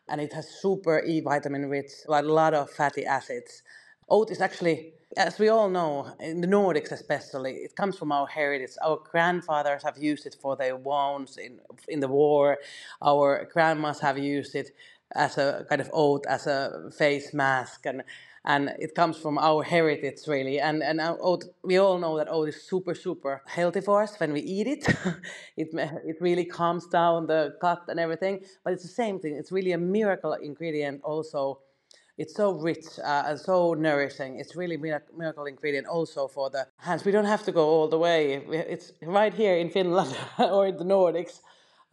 and 0.10 0.20
it 0.20 0.34
has 0.34 0.50
super 0.50 1.02
E 1.06 1.22
vitamin 1.22 1.70
rich, 1.70 1.92
a 2.08 2.22
lot 2.22 2.54
of 2.54 2.70
fatty 2.70 3.06
acids. 3.06 3.62
Oat 4.10 4.32
is 4.32 4.42
actually, 4.42 4.94
as 5.16 5.38
we 5.38 5.50
all 5.50 5.70
know, 5.70 6.12
in 6.20 6.42
the 6.42 6.48
Nordics 6.48 6.92
especially, 6.92 7.54
it 7.58 7.76
comes 7.76 7.96
from 7.96 8.12
our 8.12 8.26
heritage. 8.26 8.72
Our 8.84 8.98
grandfathers 9.12 9.84
have 9.84 9.98
used 10.00 10.26
it 10.26 10.36
for 10.42 10.56
their 10.56 10.76
wounds 10.76 11.38
in, 11.38 11.60
in 11.88 12.00
the 12.00 12.08
war. 12.08 12.58
Our 13.04 13.48
grandmas 13.54 14.00
have 14.00 14.18
used 14.18 14.56
it 14.56 14.72
as 15.16 15.38
a 15.38 15.66
kind 15.70 15.80
of 15.82 15.90
oat, 15.94 16.26
as 16.28 16.48
a 16.48 16.90
face 16.98 17.34
mask. 17.34 17.86
And 17.86 18.04
and 18.46 18.70
it 18.80 18.96
comes 18.96 19.18
from 19.18 19.38
our 19.38 19.64
heritage 19.64 20.20
really 20.28 20.60
and 20.60 20.82
and 20.82 21.00
oat, 21.02 21.44
we 21.64 21.78
all 21.78 21.98
know 21.98 22.18
that 22.18 22.28
oat 22.30 22.50
is 22.50 22.62
super 22.64 22.96
super 22.96 23.42
healthy 23.46 23.82
for 23.82 24.02
us 24.02 24.20
when 24.20 24.34
we 24.34 24.42
eat 24.42 24.68
it 24.68 24.88
it 25.58 25.70
it 26.06 26.18
really 26.22 26.46
calms 26.46 26.88
down 26.88 27.28
the 27.28 27.56
gut 27.62 27.84
and 27.88 28.00
everything 28.00 28.40
but 28.64 28.74
it's 28.74 28.84
the 28.84 28.90
same 29.04 29.20
thing 29.20 29.36
it's 29.36 29.52
really 29.52 29.74
a 29.74 29.78
miracle 29.78 30.34
ingredient 30.34 31.02
also 31.04 31.60
it's 32.20 32.36
so 32.36 32.52
rich 32.52 32.86
uh, 33.02 33.24
and 33.28 33.40
so 33.40 33.74
nourishing. 33.74 34.40
It's 34.40 34.54
really 34.54 34.76
a 34.76 35.00
miracle 35.18 35.46
ingredient 35.46 35.88
also 35.88 36.28
for 36.28 36.50
the 36.50 36.68
hands. 36.78 37.06
We 37.06 37.14
don't 37.14 37.24
have 37.24 37.44
to 37.44 37.54
go 37.54 37.66
all 37.66 37.88
the 37.88 37.98
way. 37.98 38.34
It's 38.76 38.92
right 39.02 39.34
here 39.34 39.56
in 39.56 39.70
Finland 39.70 40.14
or 40.38 40.68
in 40.68 40.76
the 40.76 40.84
Nordics. 40.84 41.40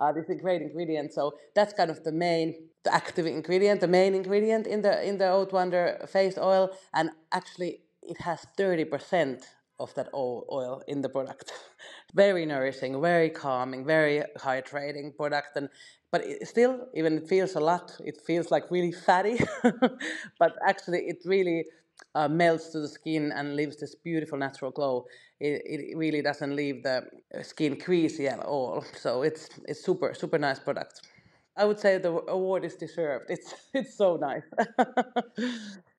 Uh, 0.00 0.11
this 0.12 0.25
is 0.25 0.31
a 0.31 0.35
great 0.35 0.62
ingredient. 0.62 1.12
So 1.12 1.35
that's 1.55 1.73
kind 1.73 1.93
of 1.93 2.03
the 2.03 2.11
main 2.11 2.57
the 2.87 2.95
active 2.95 3.26
ingredient, 3.26 3.81
the 3.81 3.88
main 3.88 4.14
ingredient 4.14 4.66
in 4.66 4.81
the 4.83 4.95
in 5.09 5.19
the 5.19 5.28
Oat 5.28 5.52
Wonder 5.52 5.85
face 6.16 6.38
oil, 6.38 6.71
and 6.95 7.11
actually 7.33 7.81
it 8.02 8.19
has 8.28 8.40
thirty 8.57 8.85
percent 8.85 9.38
of 9.78 9.95
that 9.95 10.09
oil 10.14 10.83
in 10.88 11.02
the 11.02 11.09
product. 11.09 11.52
very 12.14 12.47
nourishing, 12.47 13.00
very 13.00 13.31
calming, 13.31 13.85
very 13.85 14.23
hydrating 14.38 15.14
product, 15.16 15.57
and 15.57 15.69
but 16.12 16.23
it 16.25 16.49
still, 16.49 16.88
even 16.95 17.19
it 17.19 17.28
feels 17.28 17.55
a 17.57 17.61
lot. 17.61 17.87
It 18.05 18.19
feels 18.26 18.50
like 18.50 18.71
really 18.71 18.93
fatty, 18.93 19.38
but 20.40 20.52
actually 20.66 21.00
it 21.12 21.19
really 21.26 21.64
uh, 22.14 22.28
melts 22.28 22.69
to 22.71 22.81
the 22.81 22.88
skin 22.88 23.33
and 23.33 23.57
leaves 23.57 23.76
this 23.78 23.95
beautiful 23.97 24.38
natural 24.38 24.71
glow. 24.71 25.07
It, 25.40 25.62
it 25.64 25.97
really 25.99 26.23
doesn't 26.23 26.55
leave 26.57 26.83
the 26.83 27.05
skin 27.43 27.78
creasy 27.78 28.28
at 28.28 28.40
all. 28.40 28.85
So 28.97 29.23
it's 29.23 29.49
it's 29.66 29.85
super 29.85 30.14
super 30.14 30.38
nice 30.38 30.61
product. 30.61 31.02
I 31.59 31.65
would 31.65 31.81
say 31.81 31.97
the 31.97 32.13
award 32.29 32.65
is 32.65 32.77
deserved. 32.77 33.31
It's 33.31 33.55
it's 33.75 33.97
so 33.97 34.17
nice. 34.17 34.43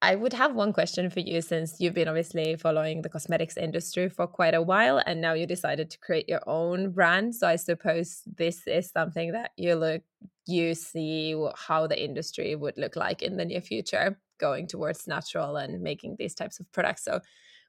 I 0.01 0.15
would 0.15 0.33
have 0.33 0.53
one 0.53 0.71
question 0.71 1.09
for 1.09 1.19
you 1.19 1.41
since 1.41 1.81
you've 1.81 1.95
been 1.95 2.07
obviously 2.07 2.55
following 2.55 3.01
the 3.01 3.09
cosmetics 3.09 3.57
industry 3.57 4.09
for 4.09 4.27
quite 4.27 4.53
a 4.53 4.61
while 4.61 5.01
and 5.05 5.19
now 5.19 5.33
you 5.33 5.47
decided 5.47 5.89
to 5.89 5.99
create 5.99 6.29
your 6.29 6.47
own 6.47 6.91
brand. 6.91 7.33
So 7.35 7.47
I 7.47 7.55
suppose 7.55 8.21
this 8.37 8.67
is 8.67 8.91
something 8.91 9.31
that 9.31 9.51
you 9.57 9.75
look 9.75 10.03
you 10.45 10.75
see 10.75 11.35
how 11.55 11.87
the 11.87 12.01
industry 12.01 12.55
would 12.55 12.77
look 12.77 12.95
like 12.95 13.21
in 13.21 13.35
the 13.35 13.43
near 13.43 13.59
future 13.59 14.17
going 14.37 14.67
towards 14.67 15.07
natural 15.07 15.57
and 15.57 15.81
making 15.81 16.15
these 16.17 16.33
types 16.35 16.59
of 16.59 16.71
products. 16.71 17.03
So 17.03 17.19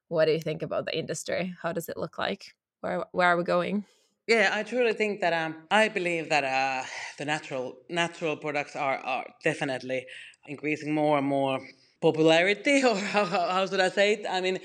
what 0.08 0.26
do 0.26 0.32
you 0.32 0.40
think 0.40 0.62
about 0.62 0.84
the 0.84 0.96
industry? 0.96 1.54
How 1.60 1.72
does 1.72 1.88
it 1.88 1.96
look 1.96 2.18
like? 2.18 2.54
Where 2.80 3.04
where 3.12 3.28
are 3.28 3.36
we 3.36 3.44
going? 3.44 3.84
Yeah, 4.28 4.50
I 4.52 4.62
truly 4.62 4.92
think 4.92 5.20
that 5.22 5.32
um, 5.32 5.56
I 5.70 5.88
believe 5.88 6.28
that 6.28 6.44
uh, 6.44 6.84
the 7.16 7.24
natural 7.24 7.78
natural 7.88 8.36
products 8.36 8.76
are, 8.76 8.98
are 8.98 9.24
definitely 9.42 10.04
increasing 10.46 10.92
more 10.92 11.16
and 11.18 11.26
more 11.26 11.58
popularity, 12.02 12.84
or 12.88 12.94
how, 12.94 13.24
how 13.24 13.66
should 13.66 13.80
I 13.80 13.88
say 13.88 14.12
it? 14.12 14.26
I 14.28 14.42
mean, 14.42 14.58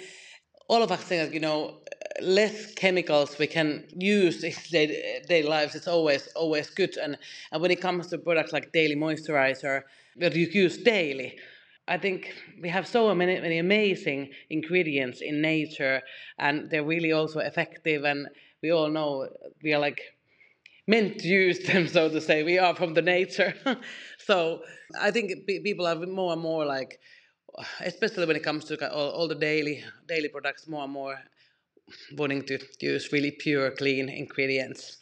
all 0.67 0.83
of 0.83 0.91
us 0.91 1.01
think 1.03 1.23
that 1.23 1.33
you 1.33 1.39
know 1.39 1.79
less 2.21 2.73
chemicals 2.73 3.39
we 3.39 3.47
can 3.47 3.85
use 3.95 4.43
in 4.43 4.53
daily, 4.71 5.01
daily 5.29 5.47
lives. 5.47 5.75
It's 5.75 5.87
always 5.87 6.27
always 6.35 6.69
good, 6.69 6.97
and 6.97 7.17
and 7.53 7.61
when 7.61 7.71
it 7.71 7.79
comes 7.79 8.07
to 8.07 8.17
products 8.17 8.51
like 8.51 8.73
daily 8.73 8.95
moisturizer 8.97 9.83
that 10.17 10.35
you 10.35 10.47
use 10.47 10.77
daily. 10.77 11.39
I 11.85 11.97
think 11.97 12.33
we 12.61 12.69
have 12.69 12.87
so 12.87 13.13
many, 13.13 13.41
many 13.41 13.57
amazing 13.57 14.29
ingredients 14.49 15.19
in 15.21 15.41
nature, 15.41 16.01
and 16.39 16.69
they're 16.69 16.83
really 16.85 17.11
also 17.11 17.39
effective. 17.39 18.05
And 18.05 18.27
we 18.63 18.71
all 18.71 18.89
know 18.89 19.27
we 19.61 19.73
are 19.73 19.79
like 19.79 20.01
meant 20.87 21.19
to 21.19 21.27
use 21.27 21.59
them, 21.59 21.87
so 21.87 22.09
to 22.09 22.21
say. 22.21 22.43
We 22.43 22.57
are 22.57 22.75
from 22.75 22.93
the 22.93 23.01
nature. 23.01 23.53
so 24.17 24.61
I 24.99 25.11
think 25.11 25.45
people 25.45 25.85
are 25.85 25.95
more 25.95 26.33
and 26.33 26.41
more 26.41 26.65
like, 26.65 26.99
especially 27.81 28.25
when 28.25 28.37
it 28.37 28.43
comes 28.43 28.65
to 28.65 28.91
all, 28.91 29.09
all 29.11 29.27
the 29.27 29.35
daily 29.35 29.83
daily 30.07 30.29
products, 30.29 30.67
more 30.67 30.83
and 30.83 30.93
more 30.93 31.17
wanting 32.17 32.43
to 32.43 32.57
use 32.79 33.11
really 33.11 33.31
pure, 33.31 33.69
clean 33.71 34.07
ingredients. 34.09 34.97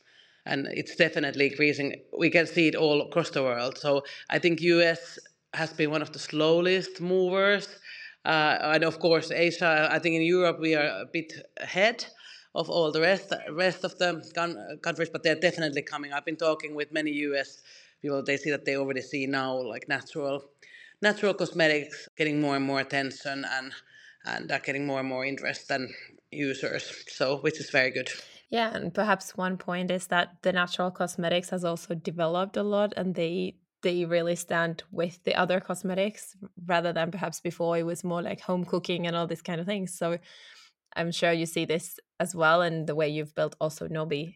And 0.48 0.68
it's 0.72 0.96
definitely 0.96 1.52
increasing. 1.52 2.02
We 2.18 2.32
can 2.32 2.48
see 2.48 2.68
it 2.68 2.76
all 2.76 3.02
across 3.04 3.30
the 3.30 3.44
world. 3.44 3.78
So 3.78 4.04
I 4.32 4.40
think 4.40 4.60
US 4.62 5.20
has 5.54 5.72
been 5.72 5.92
one 5.92 6.02
of 6.02 6.12
the 6.12 6.20
slowest 6.20 7.00
movers. 7.00 7.68
Uh, 8.26 8.58
and 8.74 8.84
of 8.84 9.00
course, 9.00 9.32
Asia, 9.32 9.88
I 9.92 10.00
think 10.00 10.16
in 10.16 10.24
Europe 10.24 10.60
we 10.60 10.74
are 10.74 11.02
a 11.02 11.06
bit 11.06 11.32
ahead 11.58 12.06
of 12.54 12.70
all 12.70 12.92
the 12.92 13.02
rest 13.02 13.34
rest 13.52 13.84
of 13.84 13.98
the 13.98 14.80
countries, 14.82 15.10
but 15.10 15.24
they're 15.24 15.40
definitely 15.40 15.82
coming. 15.82 16.14
I've 16.14 16.26
been 16.26 16.38
talking 16.38 16.76
with 16.76 16.92
many 16.92 17.12
U.S. 17.28 17.62
people. 18.02 18.24
They 18.24 18.38
see 18.38 18.52
that 18.52 18.66
they 18.66 18.76
already 18.76 19.02
see 19.02 19.26
now 19.28 19.62
like 19.62 19.88
natural 19.88 20.44
natural 21.02 21.34
cosmetics 21.34 22.08
getting 22.18 22.42
more 22.42 22.56
and 22.56 22.66
more 22.66 22.80
attention 22.80 23.46
and 23.46 23.74
and 24.26 24.52
are 24.52 24.60
getting 24.60 24.86
more 24.86 25.00
and 25.00 25.10
more 25.10 25.26
interest 25.26 25.68
than 25.68 25.94
users. 26.32 27.04
So 27.08 27.38
which 27.38 27.60
is 27.60 27.70
very 27.70 27.92
good. 27.92 28.10
Yeah, 28.50 28.76
and 28.76 28.94
perhaps 28.94 29.38
one 29.38 29.58
point 29.58 29.92
is 29.92 30.08
that 30.08 30.36
the 30.42 30.52
natural 30.52 30.92
cosmetics 30.92 31.50
has 31.52 31.64
also 31.64 31.96
developed 31.96 32.58
a 32.58 32.64
lot, 32.64 32.94
and 32.98 33.16
they 33.16 33.56
they 33.82 34.06
really 34.06 34.36
stand 34.36 34.84
with 34.92 35.24
the 35.24 35.34
other 35.36 35.60
cosmetics 35.60 36.36
rather 36.68 36.94
than 36.94 37.12
perhaps 37.12 37.40
before 37.40 37.78
it 37.78 37.86
was 37.86 38.04
more 38.04 38.22
like 38.22 38.42
home 38.42 38.64
cooking 38.64 39.08
and 39.08 39.16
all 39.16 39.26
these 39.26 39.42
kind 39.42 39.60
of 39.60 39.66
things. 39.66 39.94
So 39.94 40.18
I'm 40.96 41.12
sure 41.12 41.32
you 41.32 41.46
see 41.46 41.66
this 41.66 42.00
as 42.20 42.36
well 42.36 42.62
in 42.62 42.86
the 42.86 42.96
way 42.96 43.10
you've 43.10 43.36
built 43.36 43.56
also 43.60 43.88
Nobe. 43.88 44.36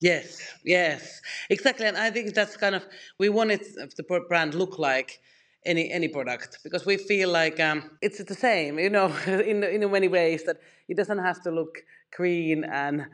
Yes, 0.00 0.40
yes, 0.64 1.20
exactly. 1.50 1.86
And 1.86 1.96
I 1.96 2.10
think 2.10 2.34
that's 2.34 2.56
kind 2.56 2.74
of 2.74 2.86
we 3.18 3.28
want 3.28 3.50
it 3.50 3.66
the 3.96 4.20
brand 4.28 4.54
look 4.54 4.78
like 4.78 5.20
any 5.66 5.90
any 5.90 6.08
product 6.08 6.58
because 6.62 6.86
we 6.86 6.96
feel 6.96 7.30
like 7.30 7.58
um, 7.58 7.90
it's 8.02 8.22
the 8.22 8.34
same, 8.34 8.78
you 8.78 8.90
know, 8.90 9.12
in 9.26 9.64
in 9.64 9.90
many 9.90 10.08
ways 10.08 10.44
that 10.44 10.58
it 10.88 10.96
doesn't 10.96 11.18
have 11.18 11.42
to 11.42 11.50
look 11.50 11.78
green 12.12 12.64
and 12.64 13.06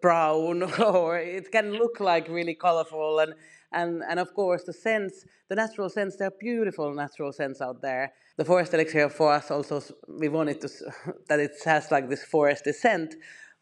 brown 0.00 0.62
or 0.80 1.18
it 1.18 1.50
can 1.50 1.72
look 1.72 2.00
like 2.00 2.28
really 2.28 2.54
colorful 2.54 3.18
and 3.18 3.34
and 3.72 4.02
and 4.08 4.18
of 4.18 4.32
course 4.34 4.64
the 4.64 4.72
scents 4.72 5.24
the 5.48 5.54
natural 5.54 5.88
scents 5.88 6.16
there 6.16 6.28
are 6.28 6.38
beautiful 6.40 6.94
natural 6.94 7.32
scents 7.32 7.60
out 7.60 7.80
there 7.82 8.12
the 8.36 8.44
forest 8.44 8.72
elixir 8.74 9.08
for 9.08 9.32
us 9.32 9.50
also 9.50 9.82
we 10.08 10.28
wanted 10.28 10.60
to 10.60 10.68
that 11.28 11.40
it 11.40 11.52
has 11.64 11.90
like 11.90 12.08
this 12.08 12.24
foresty 12.24 12.72
scent 12.72 13.14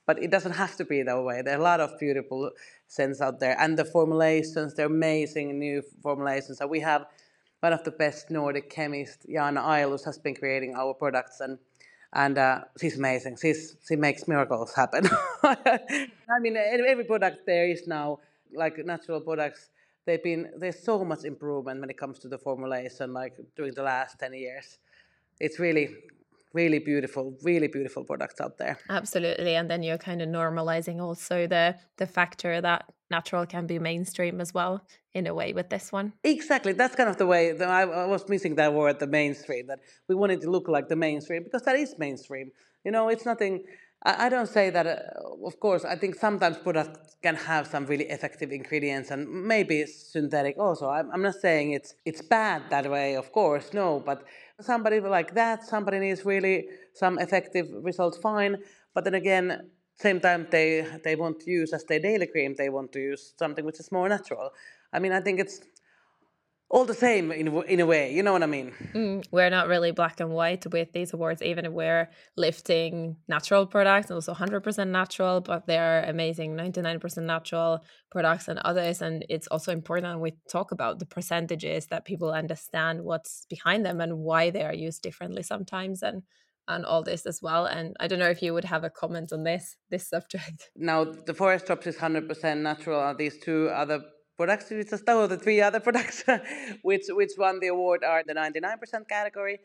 but 0.06 0.22
it 0.22 0.30
doesn't 0.30 0.52
have 0.52 0.76
to 0.76 0.84
be 0.84 1.02
that 1.02 1.20
way 1.22 1.42
there 1.42 1.56
are 1.56 1.60
a 1.60 1.62
lot 1.62 1.80
of 1.80 1.98
beautiful 1.98 2.50
scents 2.86 3.20
out 3.20 3.40
there 3.40 3.56
and 3.58 3.76
the 3.78 3.84
formulations 3.84 4.74
they're 4.74 4.86
amazing 4.86 5.58
new 5.58 5.82
formulations 6.02 6.58
So 6.58 6.66
we 6.66 6.80
have 6.80 7.06
one 7.60 7.72
of 7.72 7.82
the 7.84 7.90
best 7.90 8.30
nordic 8.30 8.70
chemists 8.70 9.26
jana 9.28 9.60
ailus 9.60 10.04
has 10.04 10.18
been 10.18 10.34
creating 10.34 10.74
our 10.76 10.94
products 10.94 11.40
and 11.40 11.58
and 12.12 12.38
uh, 12.38 12.60
she's 12.80 12.96
amazing. 12.96 13.36
She's 13.36 13.76
she 13.86 13.96
makes 13.96 14.26
miracles 14.26 14.72
happen. 14.74 15.04
I 15.42 16.38
mean, 16.40 16.56
every 16.56 17.04
product 17.04 17.46
there 17.46 17.68
is 17.68 17.86
now 17.86 18.20
like 18.54 18.78
natural 18.84 19.20
products 19.20 19.68
they've 20.06 20.22
been 20.22 20.50
there's 20.56 20.82
so 20.82 21.04
much 21.04 21.24
improvement 21.24 21.80
when 21.80 21.90
it 21.90 21.98
comes 21.98 22.18
to 22.20 22.28
the 22.28 22.38
formulation 22.38 23.12
like 23.12 23.34
during 23.56 23.74
the 23.74 23.82
last 23.82 24.18
10 24.18 24.32
years. 24.32 24.78
It's 25.38 25.58
really 25.58 25.94
really 26.54 26.78
beautiful 26.78 27.36
really 27.42 27.68
beautiful 27.68 28.04
products 28.04 28.40
out 28.40 28.56
there. 28.56 28.78
Absolutely 28.88 29.54
and 29.56 29.70
then 29.70 29.82
you're 29.82 29.98
kind 29.98 30.22
of 30.22 30.28
normalizing 30.28 31.00
also 31.00 31.46
the 31.46 31.76
the 31.98 32.06
factor 32.06 32.60
that 32.60 32.84
natural 33.10 33.46
can 33.46 33.66
be 33.66 33.78
mainstream 33.78 34.40
as 34.40 34.52
well 34.54 34.82
in 35.14 35.26
a 35.26 35.34
way 35.34 35.52
with 35.52 35.68
this 35.68 35.92
one. 35.92 36.12
Exactly 36.24 36.72
that's 36.72 36.96
kind 36.96 37.10
of 37.10 37.18
the 37.18 37.26
way 37.26 37.52
that 37.52 37.68
I, 37.68 37.82
I 37.82 38.06
was 38.06 38.28
missing 38.28 38.54
that 38.54 38.72
word 38.72 38.98
the 39.00 39.06
mainstream 39.06 39.66
that 39.66 39.80
we 40.08 40.14
wanted 40.14 40.40
to 40.42 40.50
look 40.50 40.68
like 40.68 40.88
the 40.88 40.96
mainstream 40.96 41.42
because 41.44 41.62
that 41.62 41.76
is 41.76 41.94
mainstream. 41.98 42.52
You 42.84 42.92
know 42.92 43.08
it's 43.08 43.26
nothing 43.26 43.64
I, 44.06 44.26
I 44.26 44.28
don't 44.28 44.48
say 44.48 44.70
that. 44.70 44.86
Uh, 44.86 44.98
of 45.44 45.60
course, 45.60 45.84
I 45.84 45.96
think 45.96 46.14
sometimes 46.14 46.58
products 46.58 47.16
can 47.22 47.36
have 47.36 47.66
some 47.66 47.86
really 47.86 48.04
effective 48.04 48.50
ingredients, 48.52 49.10
and 49.10 49.28
maybe 49.46 49.86
synthetic 49.86 50.58
also. 50.58 50.88
I'm, 50.88 51.10
I'm 51.12 51.22
not 51.22 51.34
saying 51.34 51.72
it's 51.72 51.94
it's 52.04 52.22
bad 52.22 52.62
that 52.70 52.90
way. 52.90 53.16
Of 53.16 53.32
course, 53.32 53.72
no. 53.72 54.00
But 54.00 54.24
somebody 54.60 55.00
like 55.00 55.34
that, 55.34 55.64
somebody 55.64 55.98
needs 55.98 56.24
really 56.24 56.68
some 56.94 57.18
effective 57.18 57.66
results. 57.82 58.18
Fine, 58.18 58.56
but 58.94 59.04
then 59.04 59.14
again, 59.14 59.70
same 59.96 60.20
time 60.20 60.46
they 60.50 60.86
they 61.04 61.16
want 61.16 61.40
to 61.40 61.50
use 61.50 61.72
as 61.72 61.84
their 61.84 62.00
daily 62.00 62.26
cream. 62.26 62.54
They 62.56 62.68
want 62.68 62.92
to 62.92 63.00
use 63.00 63.34
something 63.38 63.64
which 63.64 63.80
is 63.80 63.90
more 63.92 64.08
natural. 64.08 64.50
I 64.92 64.98
mean, 64.98 65.12
I 65.12 65.20
think 65.20 65.40
it's 65.40 65.60
all 66.68 66.84
the 66.84 66.94
same 66.94 67.30
in 67.30 67.46
in 67.64 67.80
a 67.80 67.86
way. 67.86 68.12
You 68.12 68.22
know 68.22 68.32
what 68.32 68.42
I 68.42 68.46
mean? 68.46 68.72
Mm, 68.92 69.24
we're 69.30 69.50
not 69.50 69.68
really 69.68 69.92
black 69.92 70.20
and 70.20 70.30
white 70.30 70.66
with 70.66 70.92
these 70.92 71.12
awards, 71.12 71.42
even 71.42 71.64
if 71.64 71.72
we're 71.72 72.08
lifting 72.36 73.16
natural 73.28 73.66
products, 73.66 74.10
also 74.10 74.34
100% 74.34 74.88
natural, 74.88 75.40
but 75.40 75.66
they're 75.66 76.04
amazing 76.04 76.56
99% 76.56 77.18
natural 77.18 77.84
products 78.10 78.48
and 78.48 78.58
others. 78.60 79.00
And 79.00 79.24
it's 79.28 79.46
also 79.48 79.72
important 79.72 80.20
we 80.20 80.32
talk 80.50 80.72
about 80.72 80.98
the 80.98 81.06
percentages 81.06 81.86
that 81.86 82.04
people 82.04 82.32
understand 82.32 83.02
what's 83.02 83.46
behind 83.48 83.86
them 83.86 84.00
and 84.00 84.18
why 84.18 84.50
they 84.50 84.64
are 84.64 84.74
used 84.74 85.02
differently 85.02 85.42
sometimes. 85.42 86.02
And 86.02 86.22
and 86.68 86.84
all 86.84 87.02
this 87.02 87.26
as 87.26 87.40
well. 87.40 87.66
And 87.66 87.94
I 88.00 88.08
don't 88.08 88.18
know 88.18 88.28
if 88.28 88.42
you 88.42 88.52
would 88.52 88.64
have 88.64 88.82
a 88.82 88.90
comment 88.90 89.32
on 89.32 89.44
this 89.44 89.76
this 89.90 90.08
subject. 90.08 90.70
Now, 90.74 91.04
the 91.04 91.32
forest 91.32 91.66
drops 91.66 91.86
is 91.86 91.96
100% 91.96 92.58
natural. 92.58 92.98
Are 92.98 93.14
these 93.14 93.38
two 93.38 93.68
other 93.68 94.02
products, 94.36 94.70
it's 94.70 94.90
just 94.90 95.04
oh, 95.08 95.26
the 95.26 95.36
three 95.36 95.60
other 95.60 95.80
products 95.86 96.24
which 96.82 97.06
which 97.08 97.32
won 97.38 97.60
the 97.60 97.68
award 97.68 98.04
are 98.04 98.20
in 98.20 98.26
the 98.26 98.34
99% 98.34 99.08
category. 99.08 99.58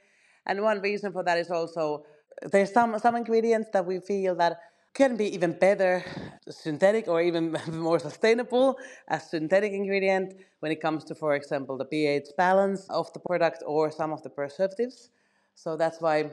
And 0.45 0.61
one 0.61 0.81
reason 0.81 1.11
for 1.11 1.23
that 1.23 1.37
is 1.37 1.49
also 1.51 2.03
there's 2.51 2.71
some 2.71 2.97
some 2.99 3.15
ingredients 3.15 3.69
that 3.73 3.85
we 3.85 3.99
feel 3.99 4.35
that 4.35 4.59
can 4.93 5.15
be 5.15 5.33
even 5.33 5.53
better 5.53 6.03
synthetic 6.49 7.07
or 7.07 7.21
even 7.21 7.57
more 7.71 7.99
sustainable 7.99 8.77
as 9.07 9.29
synthetic 9.29 9.71
ingredient 9.71 10.33
when 10.59 10.71
it 10.71 10.81
comes 10.81 11.03
to, 11.05 11.15
for 11.15 11.35
example, 11.35 11.77
the 11.77 11.85
pH 11.85 12.27
balance 12.37 12.85
of 12.89 13.11
the 13.13 13.19
product 13.19 13.63
or 13.65 13.89
some 13.91 14.11
of 14.11 14.21
the 14.23 14.29
preservatives. 14.29 15.09
So 15.55 15.77
that's 15.77 16.01
why 16.01 16.31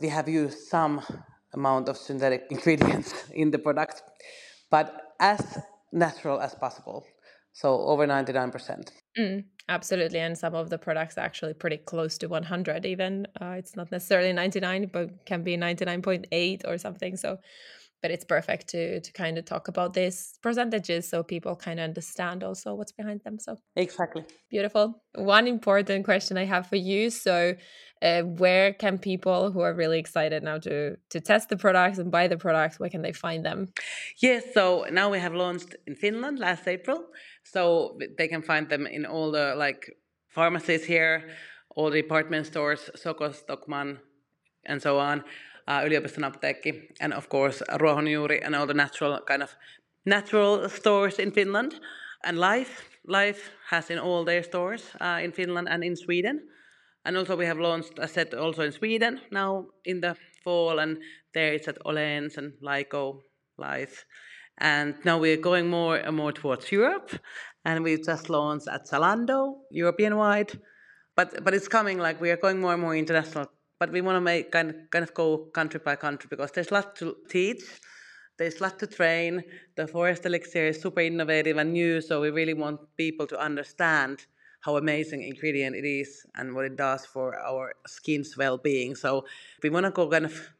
we 0.00 0.08
have 0.08 0.28
used 0.28 0.68
some 0.68 1.02
amount 1.54 1.88
of 1.88 1.96
synthetic 1.96 2.46
ingredients 2.50 3.12
in 3.32 3.50
the 3.50 3.58
product, 3.58 4.02
but 4.70 5.14
as 5.18 5.58
natural 5.92 6.40
as 6.40 6.54
possible. 6.54 7.04
So 7.56 7.80
over 7.80 8.06
99%. 8.06 8.90
Mm, 9.18 9.44
absolutely. 9.70 10.18
And 10.18 10.36
some 10.36 10.54
of 10.54 10.68
the 10.68 10.76
products 10.76 11.16
are 11.16 11.22
actually 11.22 11.54
pretty 11.54 11.78
close 11.78 12.18
to 12.18 12.26
100 12.26 12.84
even. 12.84 13.26
Uh, 13.40 13.54
it's 13.56 13.74
not 13.74 13.90
necessarily 13.90 14.34
99, 14.34 14.90
but 14.92 15.24
can 15.24 15.42
be 15.42 15.56
99.8 15.56 16.68
or 16.68 16.76
something. 16.76 17.16
So, 17.16 17.38
but 18.02 18.10
it's 18.10 18.26
perfect 18.26 18.68
to 18.68 19.00
to 19.00 19.12
kind 19.12 19.38
of 19.38 19.46
talk 19.46 19.68
about 19.68 19.94
these 19.94 20.38
percentages 20.42 21.08
so 21.08 21.22
people 21.22 21.56
kind 21.56 21.80
of 21.80 21.84
understand 21.84 22.44
also 22.44 22.74
what's 22.74 22.92
behind 22.92 23.22
them. 23.24 23.38
So 23.38 23.56
exactly. 23.74 24.24
Beautiful. 24.50 25.02
One 25.14 25.48
important 25.48 26.04
question 26.04 26.36
I 26.36 26.44
have 26.44 26.66
for 26.66 26.76
you. 26.76 27.08
So 27.08 27.54
uh, 28.02 28.22
where 28.22 28.72
can 28.74 28.98
people 28.98 29.50
who 29.50 29.60
are 29.60 29.72
really 29.72 29.98
excited 29.98 30.42
now 30.42 30.58
to 30.58 30.96
to 31.08 31.20
test 31.20 31.48
the 31.48 31.56
products 31.56 31.98
and 31.98 32.10
buy 32.10 32.28
the 32.28 32.36
products 32.36 32.78
where 32.78 32.90
can 32.90 33.02
they 33.02 33.12
find 33.12 33.44
them 33.44 33.68
yes 34.20 34.44
so 34.52 34.86
now 34.90 35.10
we 35.10 35.18
have 35.18 35.34
launched 35.34 35.74
in 35.86 35.94
finland 35.94 36.38
last 36.38 36.68
april 36.68 37.06
so 37.52 37.98
they 38.18 38.28
can 38.28 38.42
find 38.42 38.68
them 38.68 38.86
in 38.86 39.06
all 39.06 39.30
the 39.30 39.54
like 39.56 39.90
pharmacies 40.28 40.84
here 40.84 41.28
all 41.76 41.90
the 41.90 42.02
department 42.02 42.46
stores 42.46 42.90
Sokos 42.96 43.42
Stockmann 43.42 43.98
and 44.64 44.82
so 44.82 44.98
on 44.98 45.24
uh, 45.68 45.80
yliopiston 45.80 46.24
apteekki 46.24 46.72
and 47.00 47.12
of 47.12 47.28
course 47.28 47.62
ruohonjuuri 47.80 48.44
and 48.44 48.54
all 48.54 48.66
the 48.66 48.74
natural 48.74 49.20
kind 49.26 49.42
of 49.42 49.56
natural 50.04 50.68
stores 50.68 51.18
in 51.18 51.32
finland 51.32 51.80
and 52.24 52.38
life 52.38 52.98
life 53.06 53.50
has 53.70 53.90
in 53.90 53.98
all 53.98 54.24
their 54.24 54.42
stores 54.42 54.82
uh, 55.00 55.20
in 55.22 55.32
finland 55.32 55.68
and 55.68 55.84
in 55.84 55.96
sweden 55.96 56.40
and 57.06 57.16
also 57.16 57.36
we 57.36 57.46
have 57.46 57.58
launched 57.58 57.98
a 57.98 58.08
set 58.08 58.34
also 58.34 58.62
in 58.62 58.72
Sweden 58.72 59.20
now 59.30 59.66
in 59.84 60.00
the 60.00 60.16
fall, 60.42 60.80
and 60.80 60.98
there 61.32 61.52
it's 61.54 61.68
at 61.68 61.78
Åhléns 61.86 62.36
and 62.36 62.52
Lyko 62.60 63.20
Life. 63.56 64.04
And 64.58 64.94
now 65.04 65.18
we're 65.18 65.36
going 65.36 65.68
more 65.68 65.96
and 65.96 66.16
more 66.16 66.32
towards 66.32 66.72
Europe, 66.72 67.10
and 67.64 67.84
we 67.84 67.96
just 68.00 68.30
launched 68.30 68.68
at 68.68 68.86
Zalando, 68.86 69.56
European 69.70 70.16
wide. 70.16 70.52
But 71.14 71.44
but 71.44 71.54
it's 71.54 71.68
coming 71.68 71.98
like 71.98 72.20
we 72.20 72.30
are 72.30 72.36
going 72.36 72.60
more 72.60 72.72
and 72.72 72.82
more 72.82 72.96
international. 72.96 73.46
But 73.78 73.92
we 73.92 74.00
want 74.00 74.16
to 74.16 74.22
make 74.22 74.50
kind 74.52 74.70
of, 74.70 74.76
kind 74.90 75.02
of 75.02 75.12
go 75.12 75.50
country 75.52 75.80
by 75.84 75.96
country 75.96 76.28
because 76.30 76.52
there's 76.52 76.70
a 76.70 76.74
lot 76.74 76.96
to 76.96 77.16
teach, 77.28 77.62
there's 78.38 78.58
a 78.60 78.62
lot 78.62 78.78
to 78.78 78.86
train. 78.86 79.42
The 79.76 79.86
forest 79.86 80.24
elixir 80.24 80.66
is 80.68 80.80
super 80.80 81.00
innovative 81.00 81.58
and 81.58 81.74
new, 81.74 82.00
so 82.00 82.22
we 82.22 82.30
really 82.30 82.54
want 82.54 82.80
people 82.96 83.26
to 83.26 83.38
understand 83.38 84.24
how 84.60 84.76
amazing 84.76 85.22
ingredient 85.22 85.76
it 85.76 85.86
is 85.86 86.24
and 86.34 86.54
what 86.54 86.64
it 86.64 86.76
does 86.76 87.04
for 87.06 87.38
our 87.38 87.74
skin's 87.86 88.36
well-being. 88.36 88.94
So 88.94 89.26
we 89.62 89.70
want 89.70 89.84
to 89.84 89.92
go 89.92 90.08
kind 90.08 90.24
of 90.24 90.50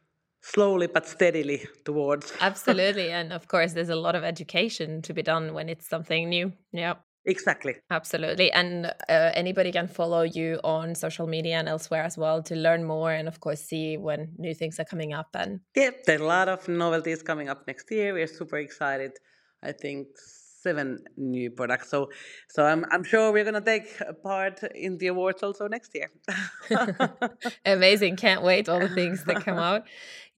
slowly 0.53 0.87
but 0.87 1.07
steadily 1.07 1.65
towards. 1.85 2.33
Absolutely, 2.41 3.11
and 3.11 3.33
of 3.33 3.47
course, 3.47 3.73
there's 3.73 3.89
a 3.89 3.95
lot 3.95 4.15
of 4.15 4.23
education 4.23 5.01
to 5.03 5.13
be 5.13 5.21
done 5.21 5.53
when 5.53 5.69
it's 5.69 5.87
something 5.87 6.29
new. 6.29 6.53
Yeah. 6.71 6.95
Exactly. 7.25 7.75
Absolutely. 7.91 8.53
And 8.53 8.85
uh, 8.85 9.31
anybody 9.33 9.73
can 9.73 9.89
follow 9.89 10.21
you 10.21 10.61
on 10.63 10.95
social 10.95 11.27
media 11.27 11.57
and 11.57 11.67
elsewhere 11.67 12.03
as 12.03 12.17
well 12.17 12.41
to 12.43 12.55
learn 12.55 12.85
more 12.85 13.11
and, 13.11 13.27
of 13.27 13.41
course, 13.41 13.59
see 13.59 13.97
when 13.97 14.31
new 14.37 14.53
things 14.53 14.79
are 14.79 14.85
coming 14.85 15.11
up. 15.11 15.27
And 15.33 15.59
yeah, 15.75 15.89
there 16.05 16.19
are 16.19 16.23
a 16.23 16.25
lot 16.25 16.47
of 16.47 16.69
novelties 16.69 17.21
coming 17.23 17.49
up 17.49 17.67
next 17.67 17.91
year. 17.91 18.13
We're 18.13 18.27
super 18.27 18.59
excited. 18.59 19.11
I 19.61 19.73
think 19.73 20.07
seven 20.67 20.99
new 21.15 21.51
products. 21.51 21.89
So, 21.89 22.09
so 22.49 22.65
I'm 22.65 22.85
I'm 22.91 23.03
sure 23.03 23.31
we're 23.31 23.43
gonna 23.43 23.61
take 23.61 23.87
part 24.23 24.63
in 24.75 24.97
the 24.97 25.07
awards 25.07 25.43
also 25.43 25.67
next 25.67 25.91
year. 25.95 26.09
Amazing! 27.65 28.15
Can't 28.17 28.43
wait 28.43 28.69
all 28.69 28.79
the 28.79 28.89
things 28.89 29.23
that 29.25 29.43
come 29.43 29.57
out. 29.57 29.83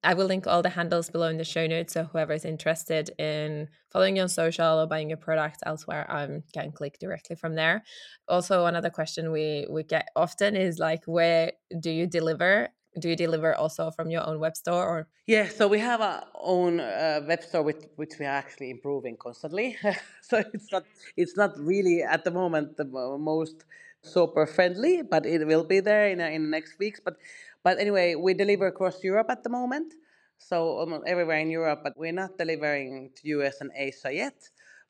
I 0.04 0.14
will 0.14 0.28
link 0.28 0.48
all 0.48 0.62
the 0.62 0.70
handles 0.70 1.10
below 1.10 1.28
in 1.28 1.38
the 1.38 1.44
show 1.44 1.68
notes, 1.68 1.94
so 1.94 2.06
whoever 2.06 2.34
is 2.34 2.46
interested 2.46 3.12
in 3.20 3.68
following 3.92 4.16
you 4.16 4.22
on 4.22 4.30
social 4.30 4.80
or 4.80 4.88
buying 4.88 5.10
your 5.10 5.18
product 5.18 5.60
elsewhere, 5.66 6.06
um, 6.10 6.44
can 6.54 6.72
click 6.72 7.00
directly 7.00 7.36
from 7.36 7.56
there. 7.56 7.84
Also, 8.28 8.66
another 8.66 8.90
question 8.90 9.32
we 9.32 9.68
we 9.70 9.84
get 9.84 10.08
often 10.16 10.56
is 10.56 10.80
like, 10.80 11.04
where 11.06 11.52
do 11.80 11.92
you 11.92 12.08
deliver? 12.08 12.70
do 12.98 13.10
you 13.10 13.16
deliver 13.16 13.54
also 13.56 13.92
from 13.92 14.10
your 14.10 14.26
own 14.28 14.40
web 14.40 14.56
store 14.56 14.86
or 14.86 15.08
yeah 15.28 15.48
so 15.48 15.68
we 15.68 15.80
have 15.80 16.02
our 16.02 16.24
own 16.36 16.80
uh, 16.80 17.22
web 17.28 17.42
store 17.44 17.62
with, 17.62 17.88
which 17.98 18.14
we 18.20 18.26
are 18.26 18.36
actually 18.36 18.72
improving 18.72 19.16
constantly 19.16 19.78
so 20.22 20.44
it's 20.54 20.72
not 20.72 20.84
it's 21.16 21.38
not 21.38 21.58
really 21.60 22.02
at 22.02 22.24
the 22.24 22.32
moment 22.32 22.78
the 22.78 22.86
most 22.86 23.64
super 24.02 24.48
friendly 24.48 25.02
but 25.02 25.26
it 25.26 25.46
will 25.46 25.64
be 25.64 25.80
there 25.80 26.08
in, 26.08 26.20
in 26.20 26.44
the 26.44 26.50
next 26.50 26.80
weeks 26.80 27.00
but 27.04 27.18
but 27.64 27.80
anyway 27.80 28.16
we 28.16 28.34
deliver 28.34 28.68
across 28.68 29.04
europe 29.04 29.30
at 29.30 29.44
the 29.44 29.50
moment. 29.50 29.94
So 30.38 30.64
almost 30.80 31.04
everywhere 31.08 31.40
in 31.40 31.50
europe 31.50 31.82
but 31.84 31.94
we're 31.98 32.14
not 32.14 32.38
delivering 32.38 33.12
to 33.24 33.44
us 33.44 33.60
and 33.62 33.72
asia 33.76 34.12
yet 34.14 34.38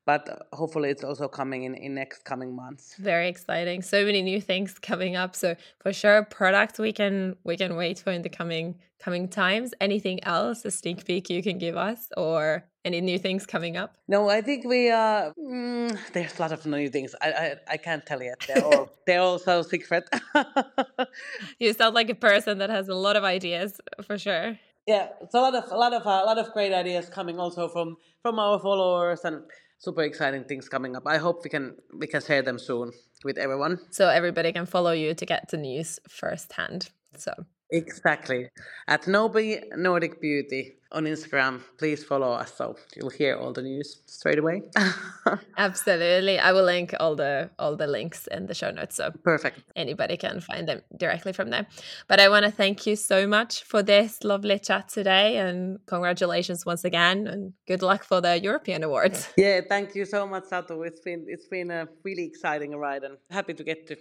but 0.09 0.47
hopefully 0.53 0.89
it's 0.89 1.03
also 1.03 1.27
coming 1.27 1.61
in 1.67 1.75
in 1.75 1.93
next 1.93 2.19
coming 2.31 2.51
months. 2.55 2.95
Very 3.11 3.27
exciting. 3.35 3.79
So 3.83 3.97
many 4.09 4.21
new 4.31 4.41
things 4.41 4.69
coming 4.91 5.13
up. 5.15 5.35
So 5.35 5.55
for 5.83 5.91
sure 6.01 6.23
products 6.23 6.79
we 6.79 6.91
can 6.99 7.35
we 7.49 7.55
can 7.61 7.71
wait 7.81 7.97
for 8.03 8.11
in 8.17 8.23
the 8.23 8.33
coming 8.39 8.67
coming 9.05 9.27
times. 9.27 9.67
Anything 9.87 10.17
else 10.35 10.65
a 10.65 10.71
sneak 10.71 10.99
peek 11.07 11.29
you 11.29 11.43
can 11.47 11.59
give 11.65 11.77
us 11.89 11.99
or 12.17 12.41
any 12.89 13.01
new 13.01 13.19
things 13.25 13.45
coming 13.55 13.77
up? 13.81 13.89
No 14.15 14.19
i 14.39 14.41
think 14.47 14.59
we 14.73 14.81
uh 14.89 15.31
mm, 15.37 15.91
there's 16.13 16.35
a 16.39 16.41
lot 16.43 16.53
of 16.57 16.65
new 16.65 16.89
things. 16.95 17.11
I 17.25 17.29
i, 17.43 17.47
I 17.75 17.77
can't 17.85 18.03
tell 18.09 18.21
yet. 18.29 18.39
They're 18.47 18.65
all 18.69 18.85
they're 19.05 19.25
all 19.27 19.39
so 19.49 19.55
secret. 19.73 20.05
You 21.61 21.69
sound 21.81 21.93
like 21.99 22.09
a 22.17 22.19
person 22.31 22.53
that 22.61 22.71
has 22.77 22.85
a 22.95 22.99
lot 23.05 23.15
of 23.19 23.23
ideas 23.37 23.69
for 24.07 24.17
sure. 24.25 24.47
Yeah 24.93 25.05
it's 25.23 25.35
a 25.39 25.41
lot 25.45 25.55
of 25.59 25.65
a 25.77 25.79
lot 25.83 25.93
of 25.99 26.03
uh, 26.13 26.21
a 26.23 26.27
lot 26.31 26.39
of 26.43 26.47
great 26.57 26.73
ideas 26.83 27.05
coming 27.17 27.37
also 27.43 27.63
from 27.73 27.87
from 28.23 28.35
our 28.45 28.57
followers 28.67 29.21
and 29.29 29.37
super 29.79 30.03
exciting 30.03 30.43
things 30.43 30.69
coming 30.69 30.95
up. 30.95 31.03
I 31.07 31.17
hope 31.17 31.43
we 31.43 31.49
can 31.49 31.75
we 31.97 32.07
can 32.07 32.21
share 32.21 32.41
them 32.43 32.59
soon 32.59 32.91
with 33.23 33.37
everyone. 33.37 33.79
So 33.89 34.07
everybody 34.07 34.53
can 34.53 34.65
follow 34.65 34.91
you 34.91 35.13
to 35.15 35.25
get 35.25 35.49
the 35.49 35.57
news 35.57 35.99
firsthand. 36.07 36.89
So 37.17 37.33
exactly 37.71 38.49
at 38.87 39.03
Nobe 39.03 39.63
Nordic 39.75 40.21
Beauty 40.21 40.78
on 40.91 41.05
Instagram. 41.05 41.61
Please 41.77 42.03
follow 42.03 42.31
us 42.31 42.53
so 42.55 42.75
you'll 42.95 43.09
hear 43.09 43.35
all 43.35 43.53
the 43.53 43.61
news 43.61 44.01
straight 44.07 44.39
away. 44.39 44.63
Absolutely. 45.57 46.39
I 46.39 46.51
will 46.51 46.63
link 46.63 46.93
all 46.99 47.15
the 47.15 47.49
all 47.59 47.75
the 47.75 47.87
links 47.87 48.27
in 48.27 48.47
the 48.47 48.53
show 48.53 48.71
notes 48.71 48.95
so 48.95 49.11
perfect. 49.23 49.61
Anybody 49.75 50.17
can 50.17 50.39
find 50.39 50.67
them 50.67 50.81
directly 50.97 51.33
from 51.33 51.49
there. 51.51 51.67
But 52.07 52.19
I 52.19 52.29
want 52.29 52.45
to 52.45 52.51
thank 52.51 52.87
you 52.87 52.95
so 52.95 53.27
much 53.27 53.63
for 53.63 53.83
this 53.83 54.23
lovely 54.23 54.57
chat 54.59 54.89
today 54.89 55.37
and 55.37 55.79
congratulations 55.85 56.65
once 56.65 56.83
again 56.83 57.27
and 57.27 57.53
good 57.67 57.81
luck 57.81 58.03
for 58.03 58.21
the 58.21 58.39
European 58.39 58.83
Awards. 58.83 59.29
Yeah, 59.37 59.61
thank 59.69 59.95
you 59.95 60.05
so 60.05 60.27
much 60.27 60.45
Satu. 60.45 60.85
It's 60.85 60.99
been 60.99 61.25
it's 61.27 61.47
been 61.47 61.71
a 61.71 61.87
really 62.03 62.25
exciting 62.25 62.75
ride 62.75 63.03
and 63.03 63.17
happy 63.29 63.53
to 63.53 63.63
get 63.63 63.87
to 63.87 63.95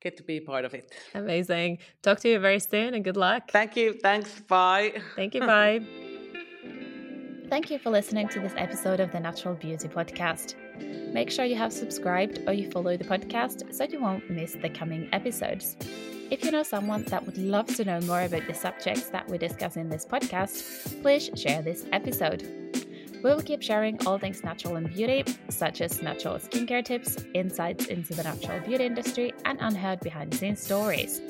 get 0.00 0.16
to 0.16 0.22
be 0.24 0.40
part 0.40 0.64
of 0.64 0.74
it. 0.74 0.92
Amazing. 1.14 1.78
Talk 2.02 2.18
to 2.20 2.28
you 2.28 2.40
very 2.40 2.58
soon 2.58 2.94
and 2.94 3.04
good 3.04 3.16
luck. 3.16 3.50
Thank 3.50 3.76
you. 3.76 3.92
Thanks. 3.92 4.40
Bye. 4.40 5.00
Thank 5.14 5.34
you. 5.34 5.40
Bye. 5.40 5.80
Thank 7.52 7.70
you 7.70 7.78
for 7.78 7.90
listening 7.90 8.28
to 8.28 8.40
this 8.40 8.54
episode 8.56 8.98
of 8.98 9.12
the 9.12 9.20
Natural 9.20 9.54
Beauty 9.54 9.86
Podcast. 9.86 10.54
Make 11.12 11.30
sure 11.30 11.44
you 11.44 11.56
have 11.56 11.70
subscribed 11.70 12.40
or 12.46 12.54
you 12.54 12.70
follow 12.70 12.96
the 12.96 13.04
podcast 13.04 13.74
so 13.74 13.84
you 13.84 14.00
won't 14.00 14.30
miss 14.30 14.52
the 14.54 14.70
coming 14.70 15.06
episodes. 15.12 15.76
If 16.30 16.46
you 16.46 16.50
know 16.50 16.62
someone 16.62 17.02
that 17.08 17.26
would 17.26 17.36
love 17.36 17.66
to 17.76 17.84
know 17.84 18.00
more 18.00 18.22
about 18.22 18.46
the 18.46 18.54
subjects 18.54 19.10
that 19.10 19.28
we 19.28 19.36
discuss 19.36 19.76
in 19.76 19.90
this 19.90 20.06
podcast, 20.06 21.02
please 21.02 21.28
share 21.38 21.60
this 21.60 21.84
episode. 21.92 22.42
We 23.22 23.34
will 23.34 23.42
keep 23.42 23.60
sharing 23.60 23.98
all 24.06 24.16
things 24.16 24.42
natural 24.42 24.76
and 24.76 24.88
beauty, 24.88 25.22
such 25.50 25.82
as 25.82 26.00
natural 26.00 26.36
skincare 26.36 26.82
tips, 26.82 27.18
insights 27.34 27.84
into 27.84 28.14
the 28.14 28.22
natural 28.22 28.60
beauty 28.60 28.86
industry, 28.86 29.34
and 29.44 29.58
unheard 29.60 30.00
behind 30.00 30.32
the 30.32 30.38
scenes 30.38 30.62
stories. 30.62 31.20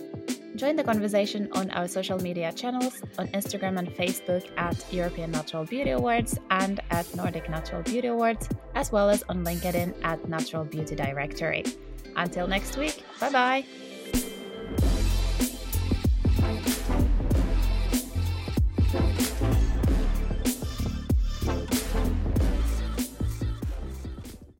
Join 0.57 0.77
the 0.77 0.85
conversation 0.85 1.49
on 1.53 1.71
our 1.71 1.89
social 1.89 2.19
media 2.19 2.53
channels 2.53 3.03
on 3.19 3.29
Instagram 3.29 3.79
and 3.79 3.89
Facebook 3.89 4.45
at 4.59 4.77
European 4.93 5.31
Natural 5.31 5.65
Beauty 5.65 5.91
Awards 5.91 6.39
and 6.51 6.81
at 6.91 7.13
Nordic 7.17 7.49
Natural 7.49 7.83
Beauty 7.83 8.09
Awards, 8.09 8.49
as 8.75 8.93
well 8.93 9.09
as 9.09 9.23
on 9.29 9.45
LinkedIn 9.45 9.95
at 10.05 10.29
Natural 10.29 10.65
Beauty 10.65 10.95
Directory. 10.95 11.65
Until 12.17 12.47
next 12.47 12.77
week, 12.77 13.03
bye 13.19 13.31
bye! 13.31 13.82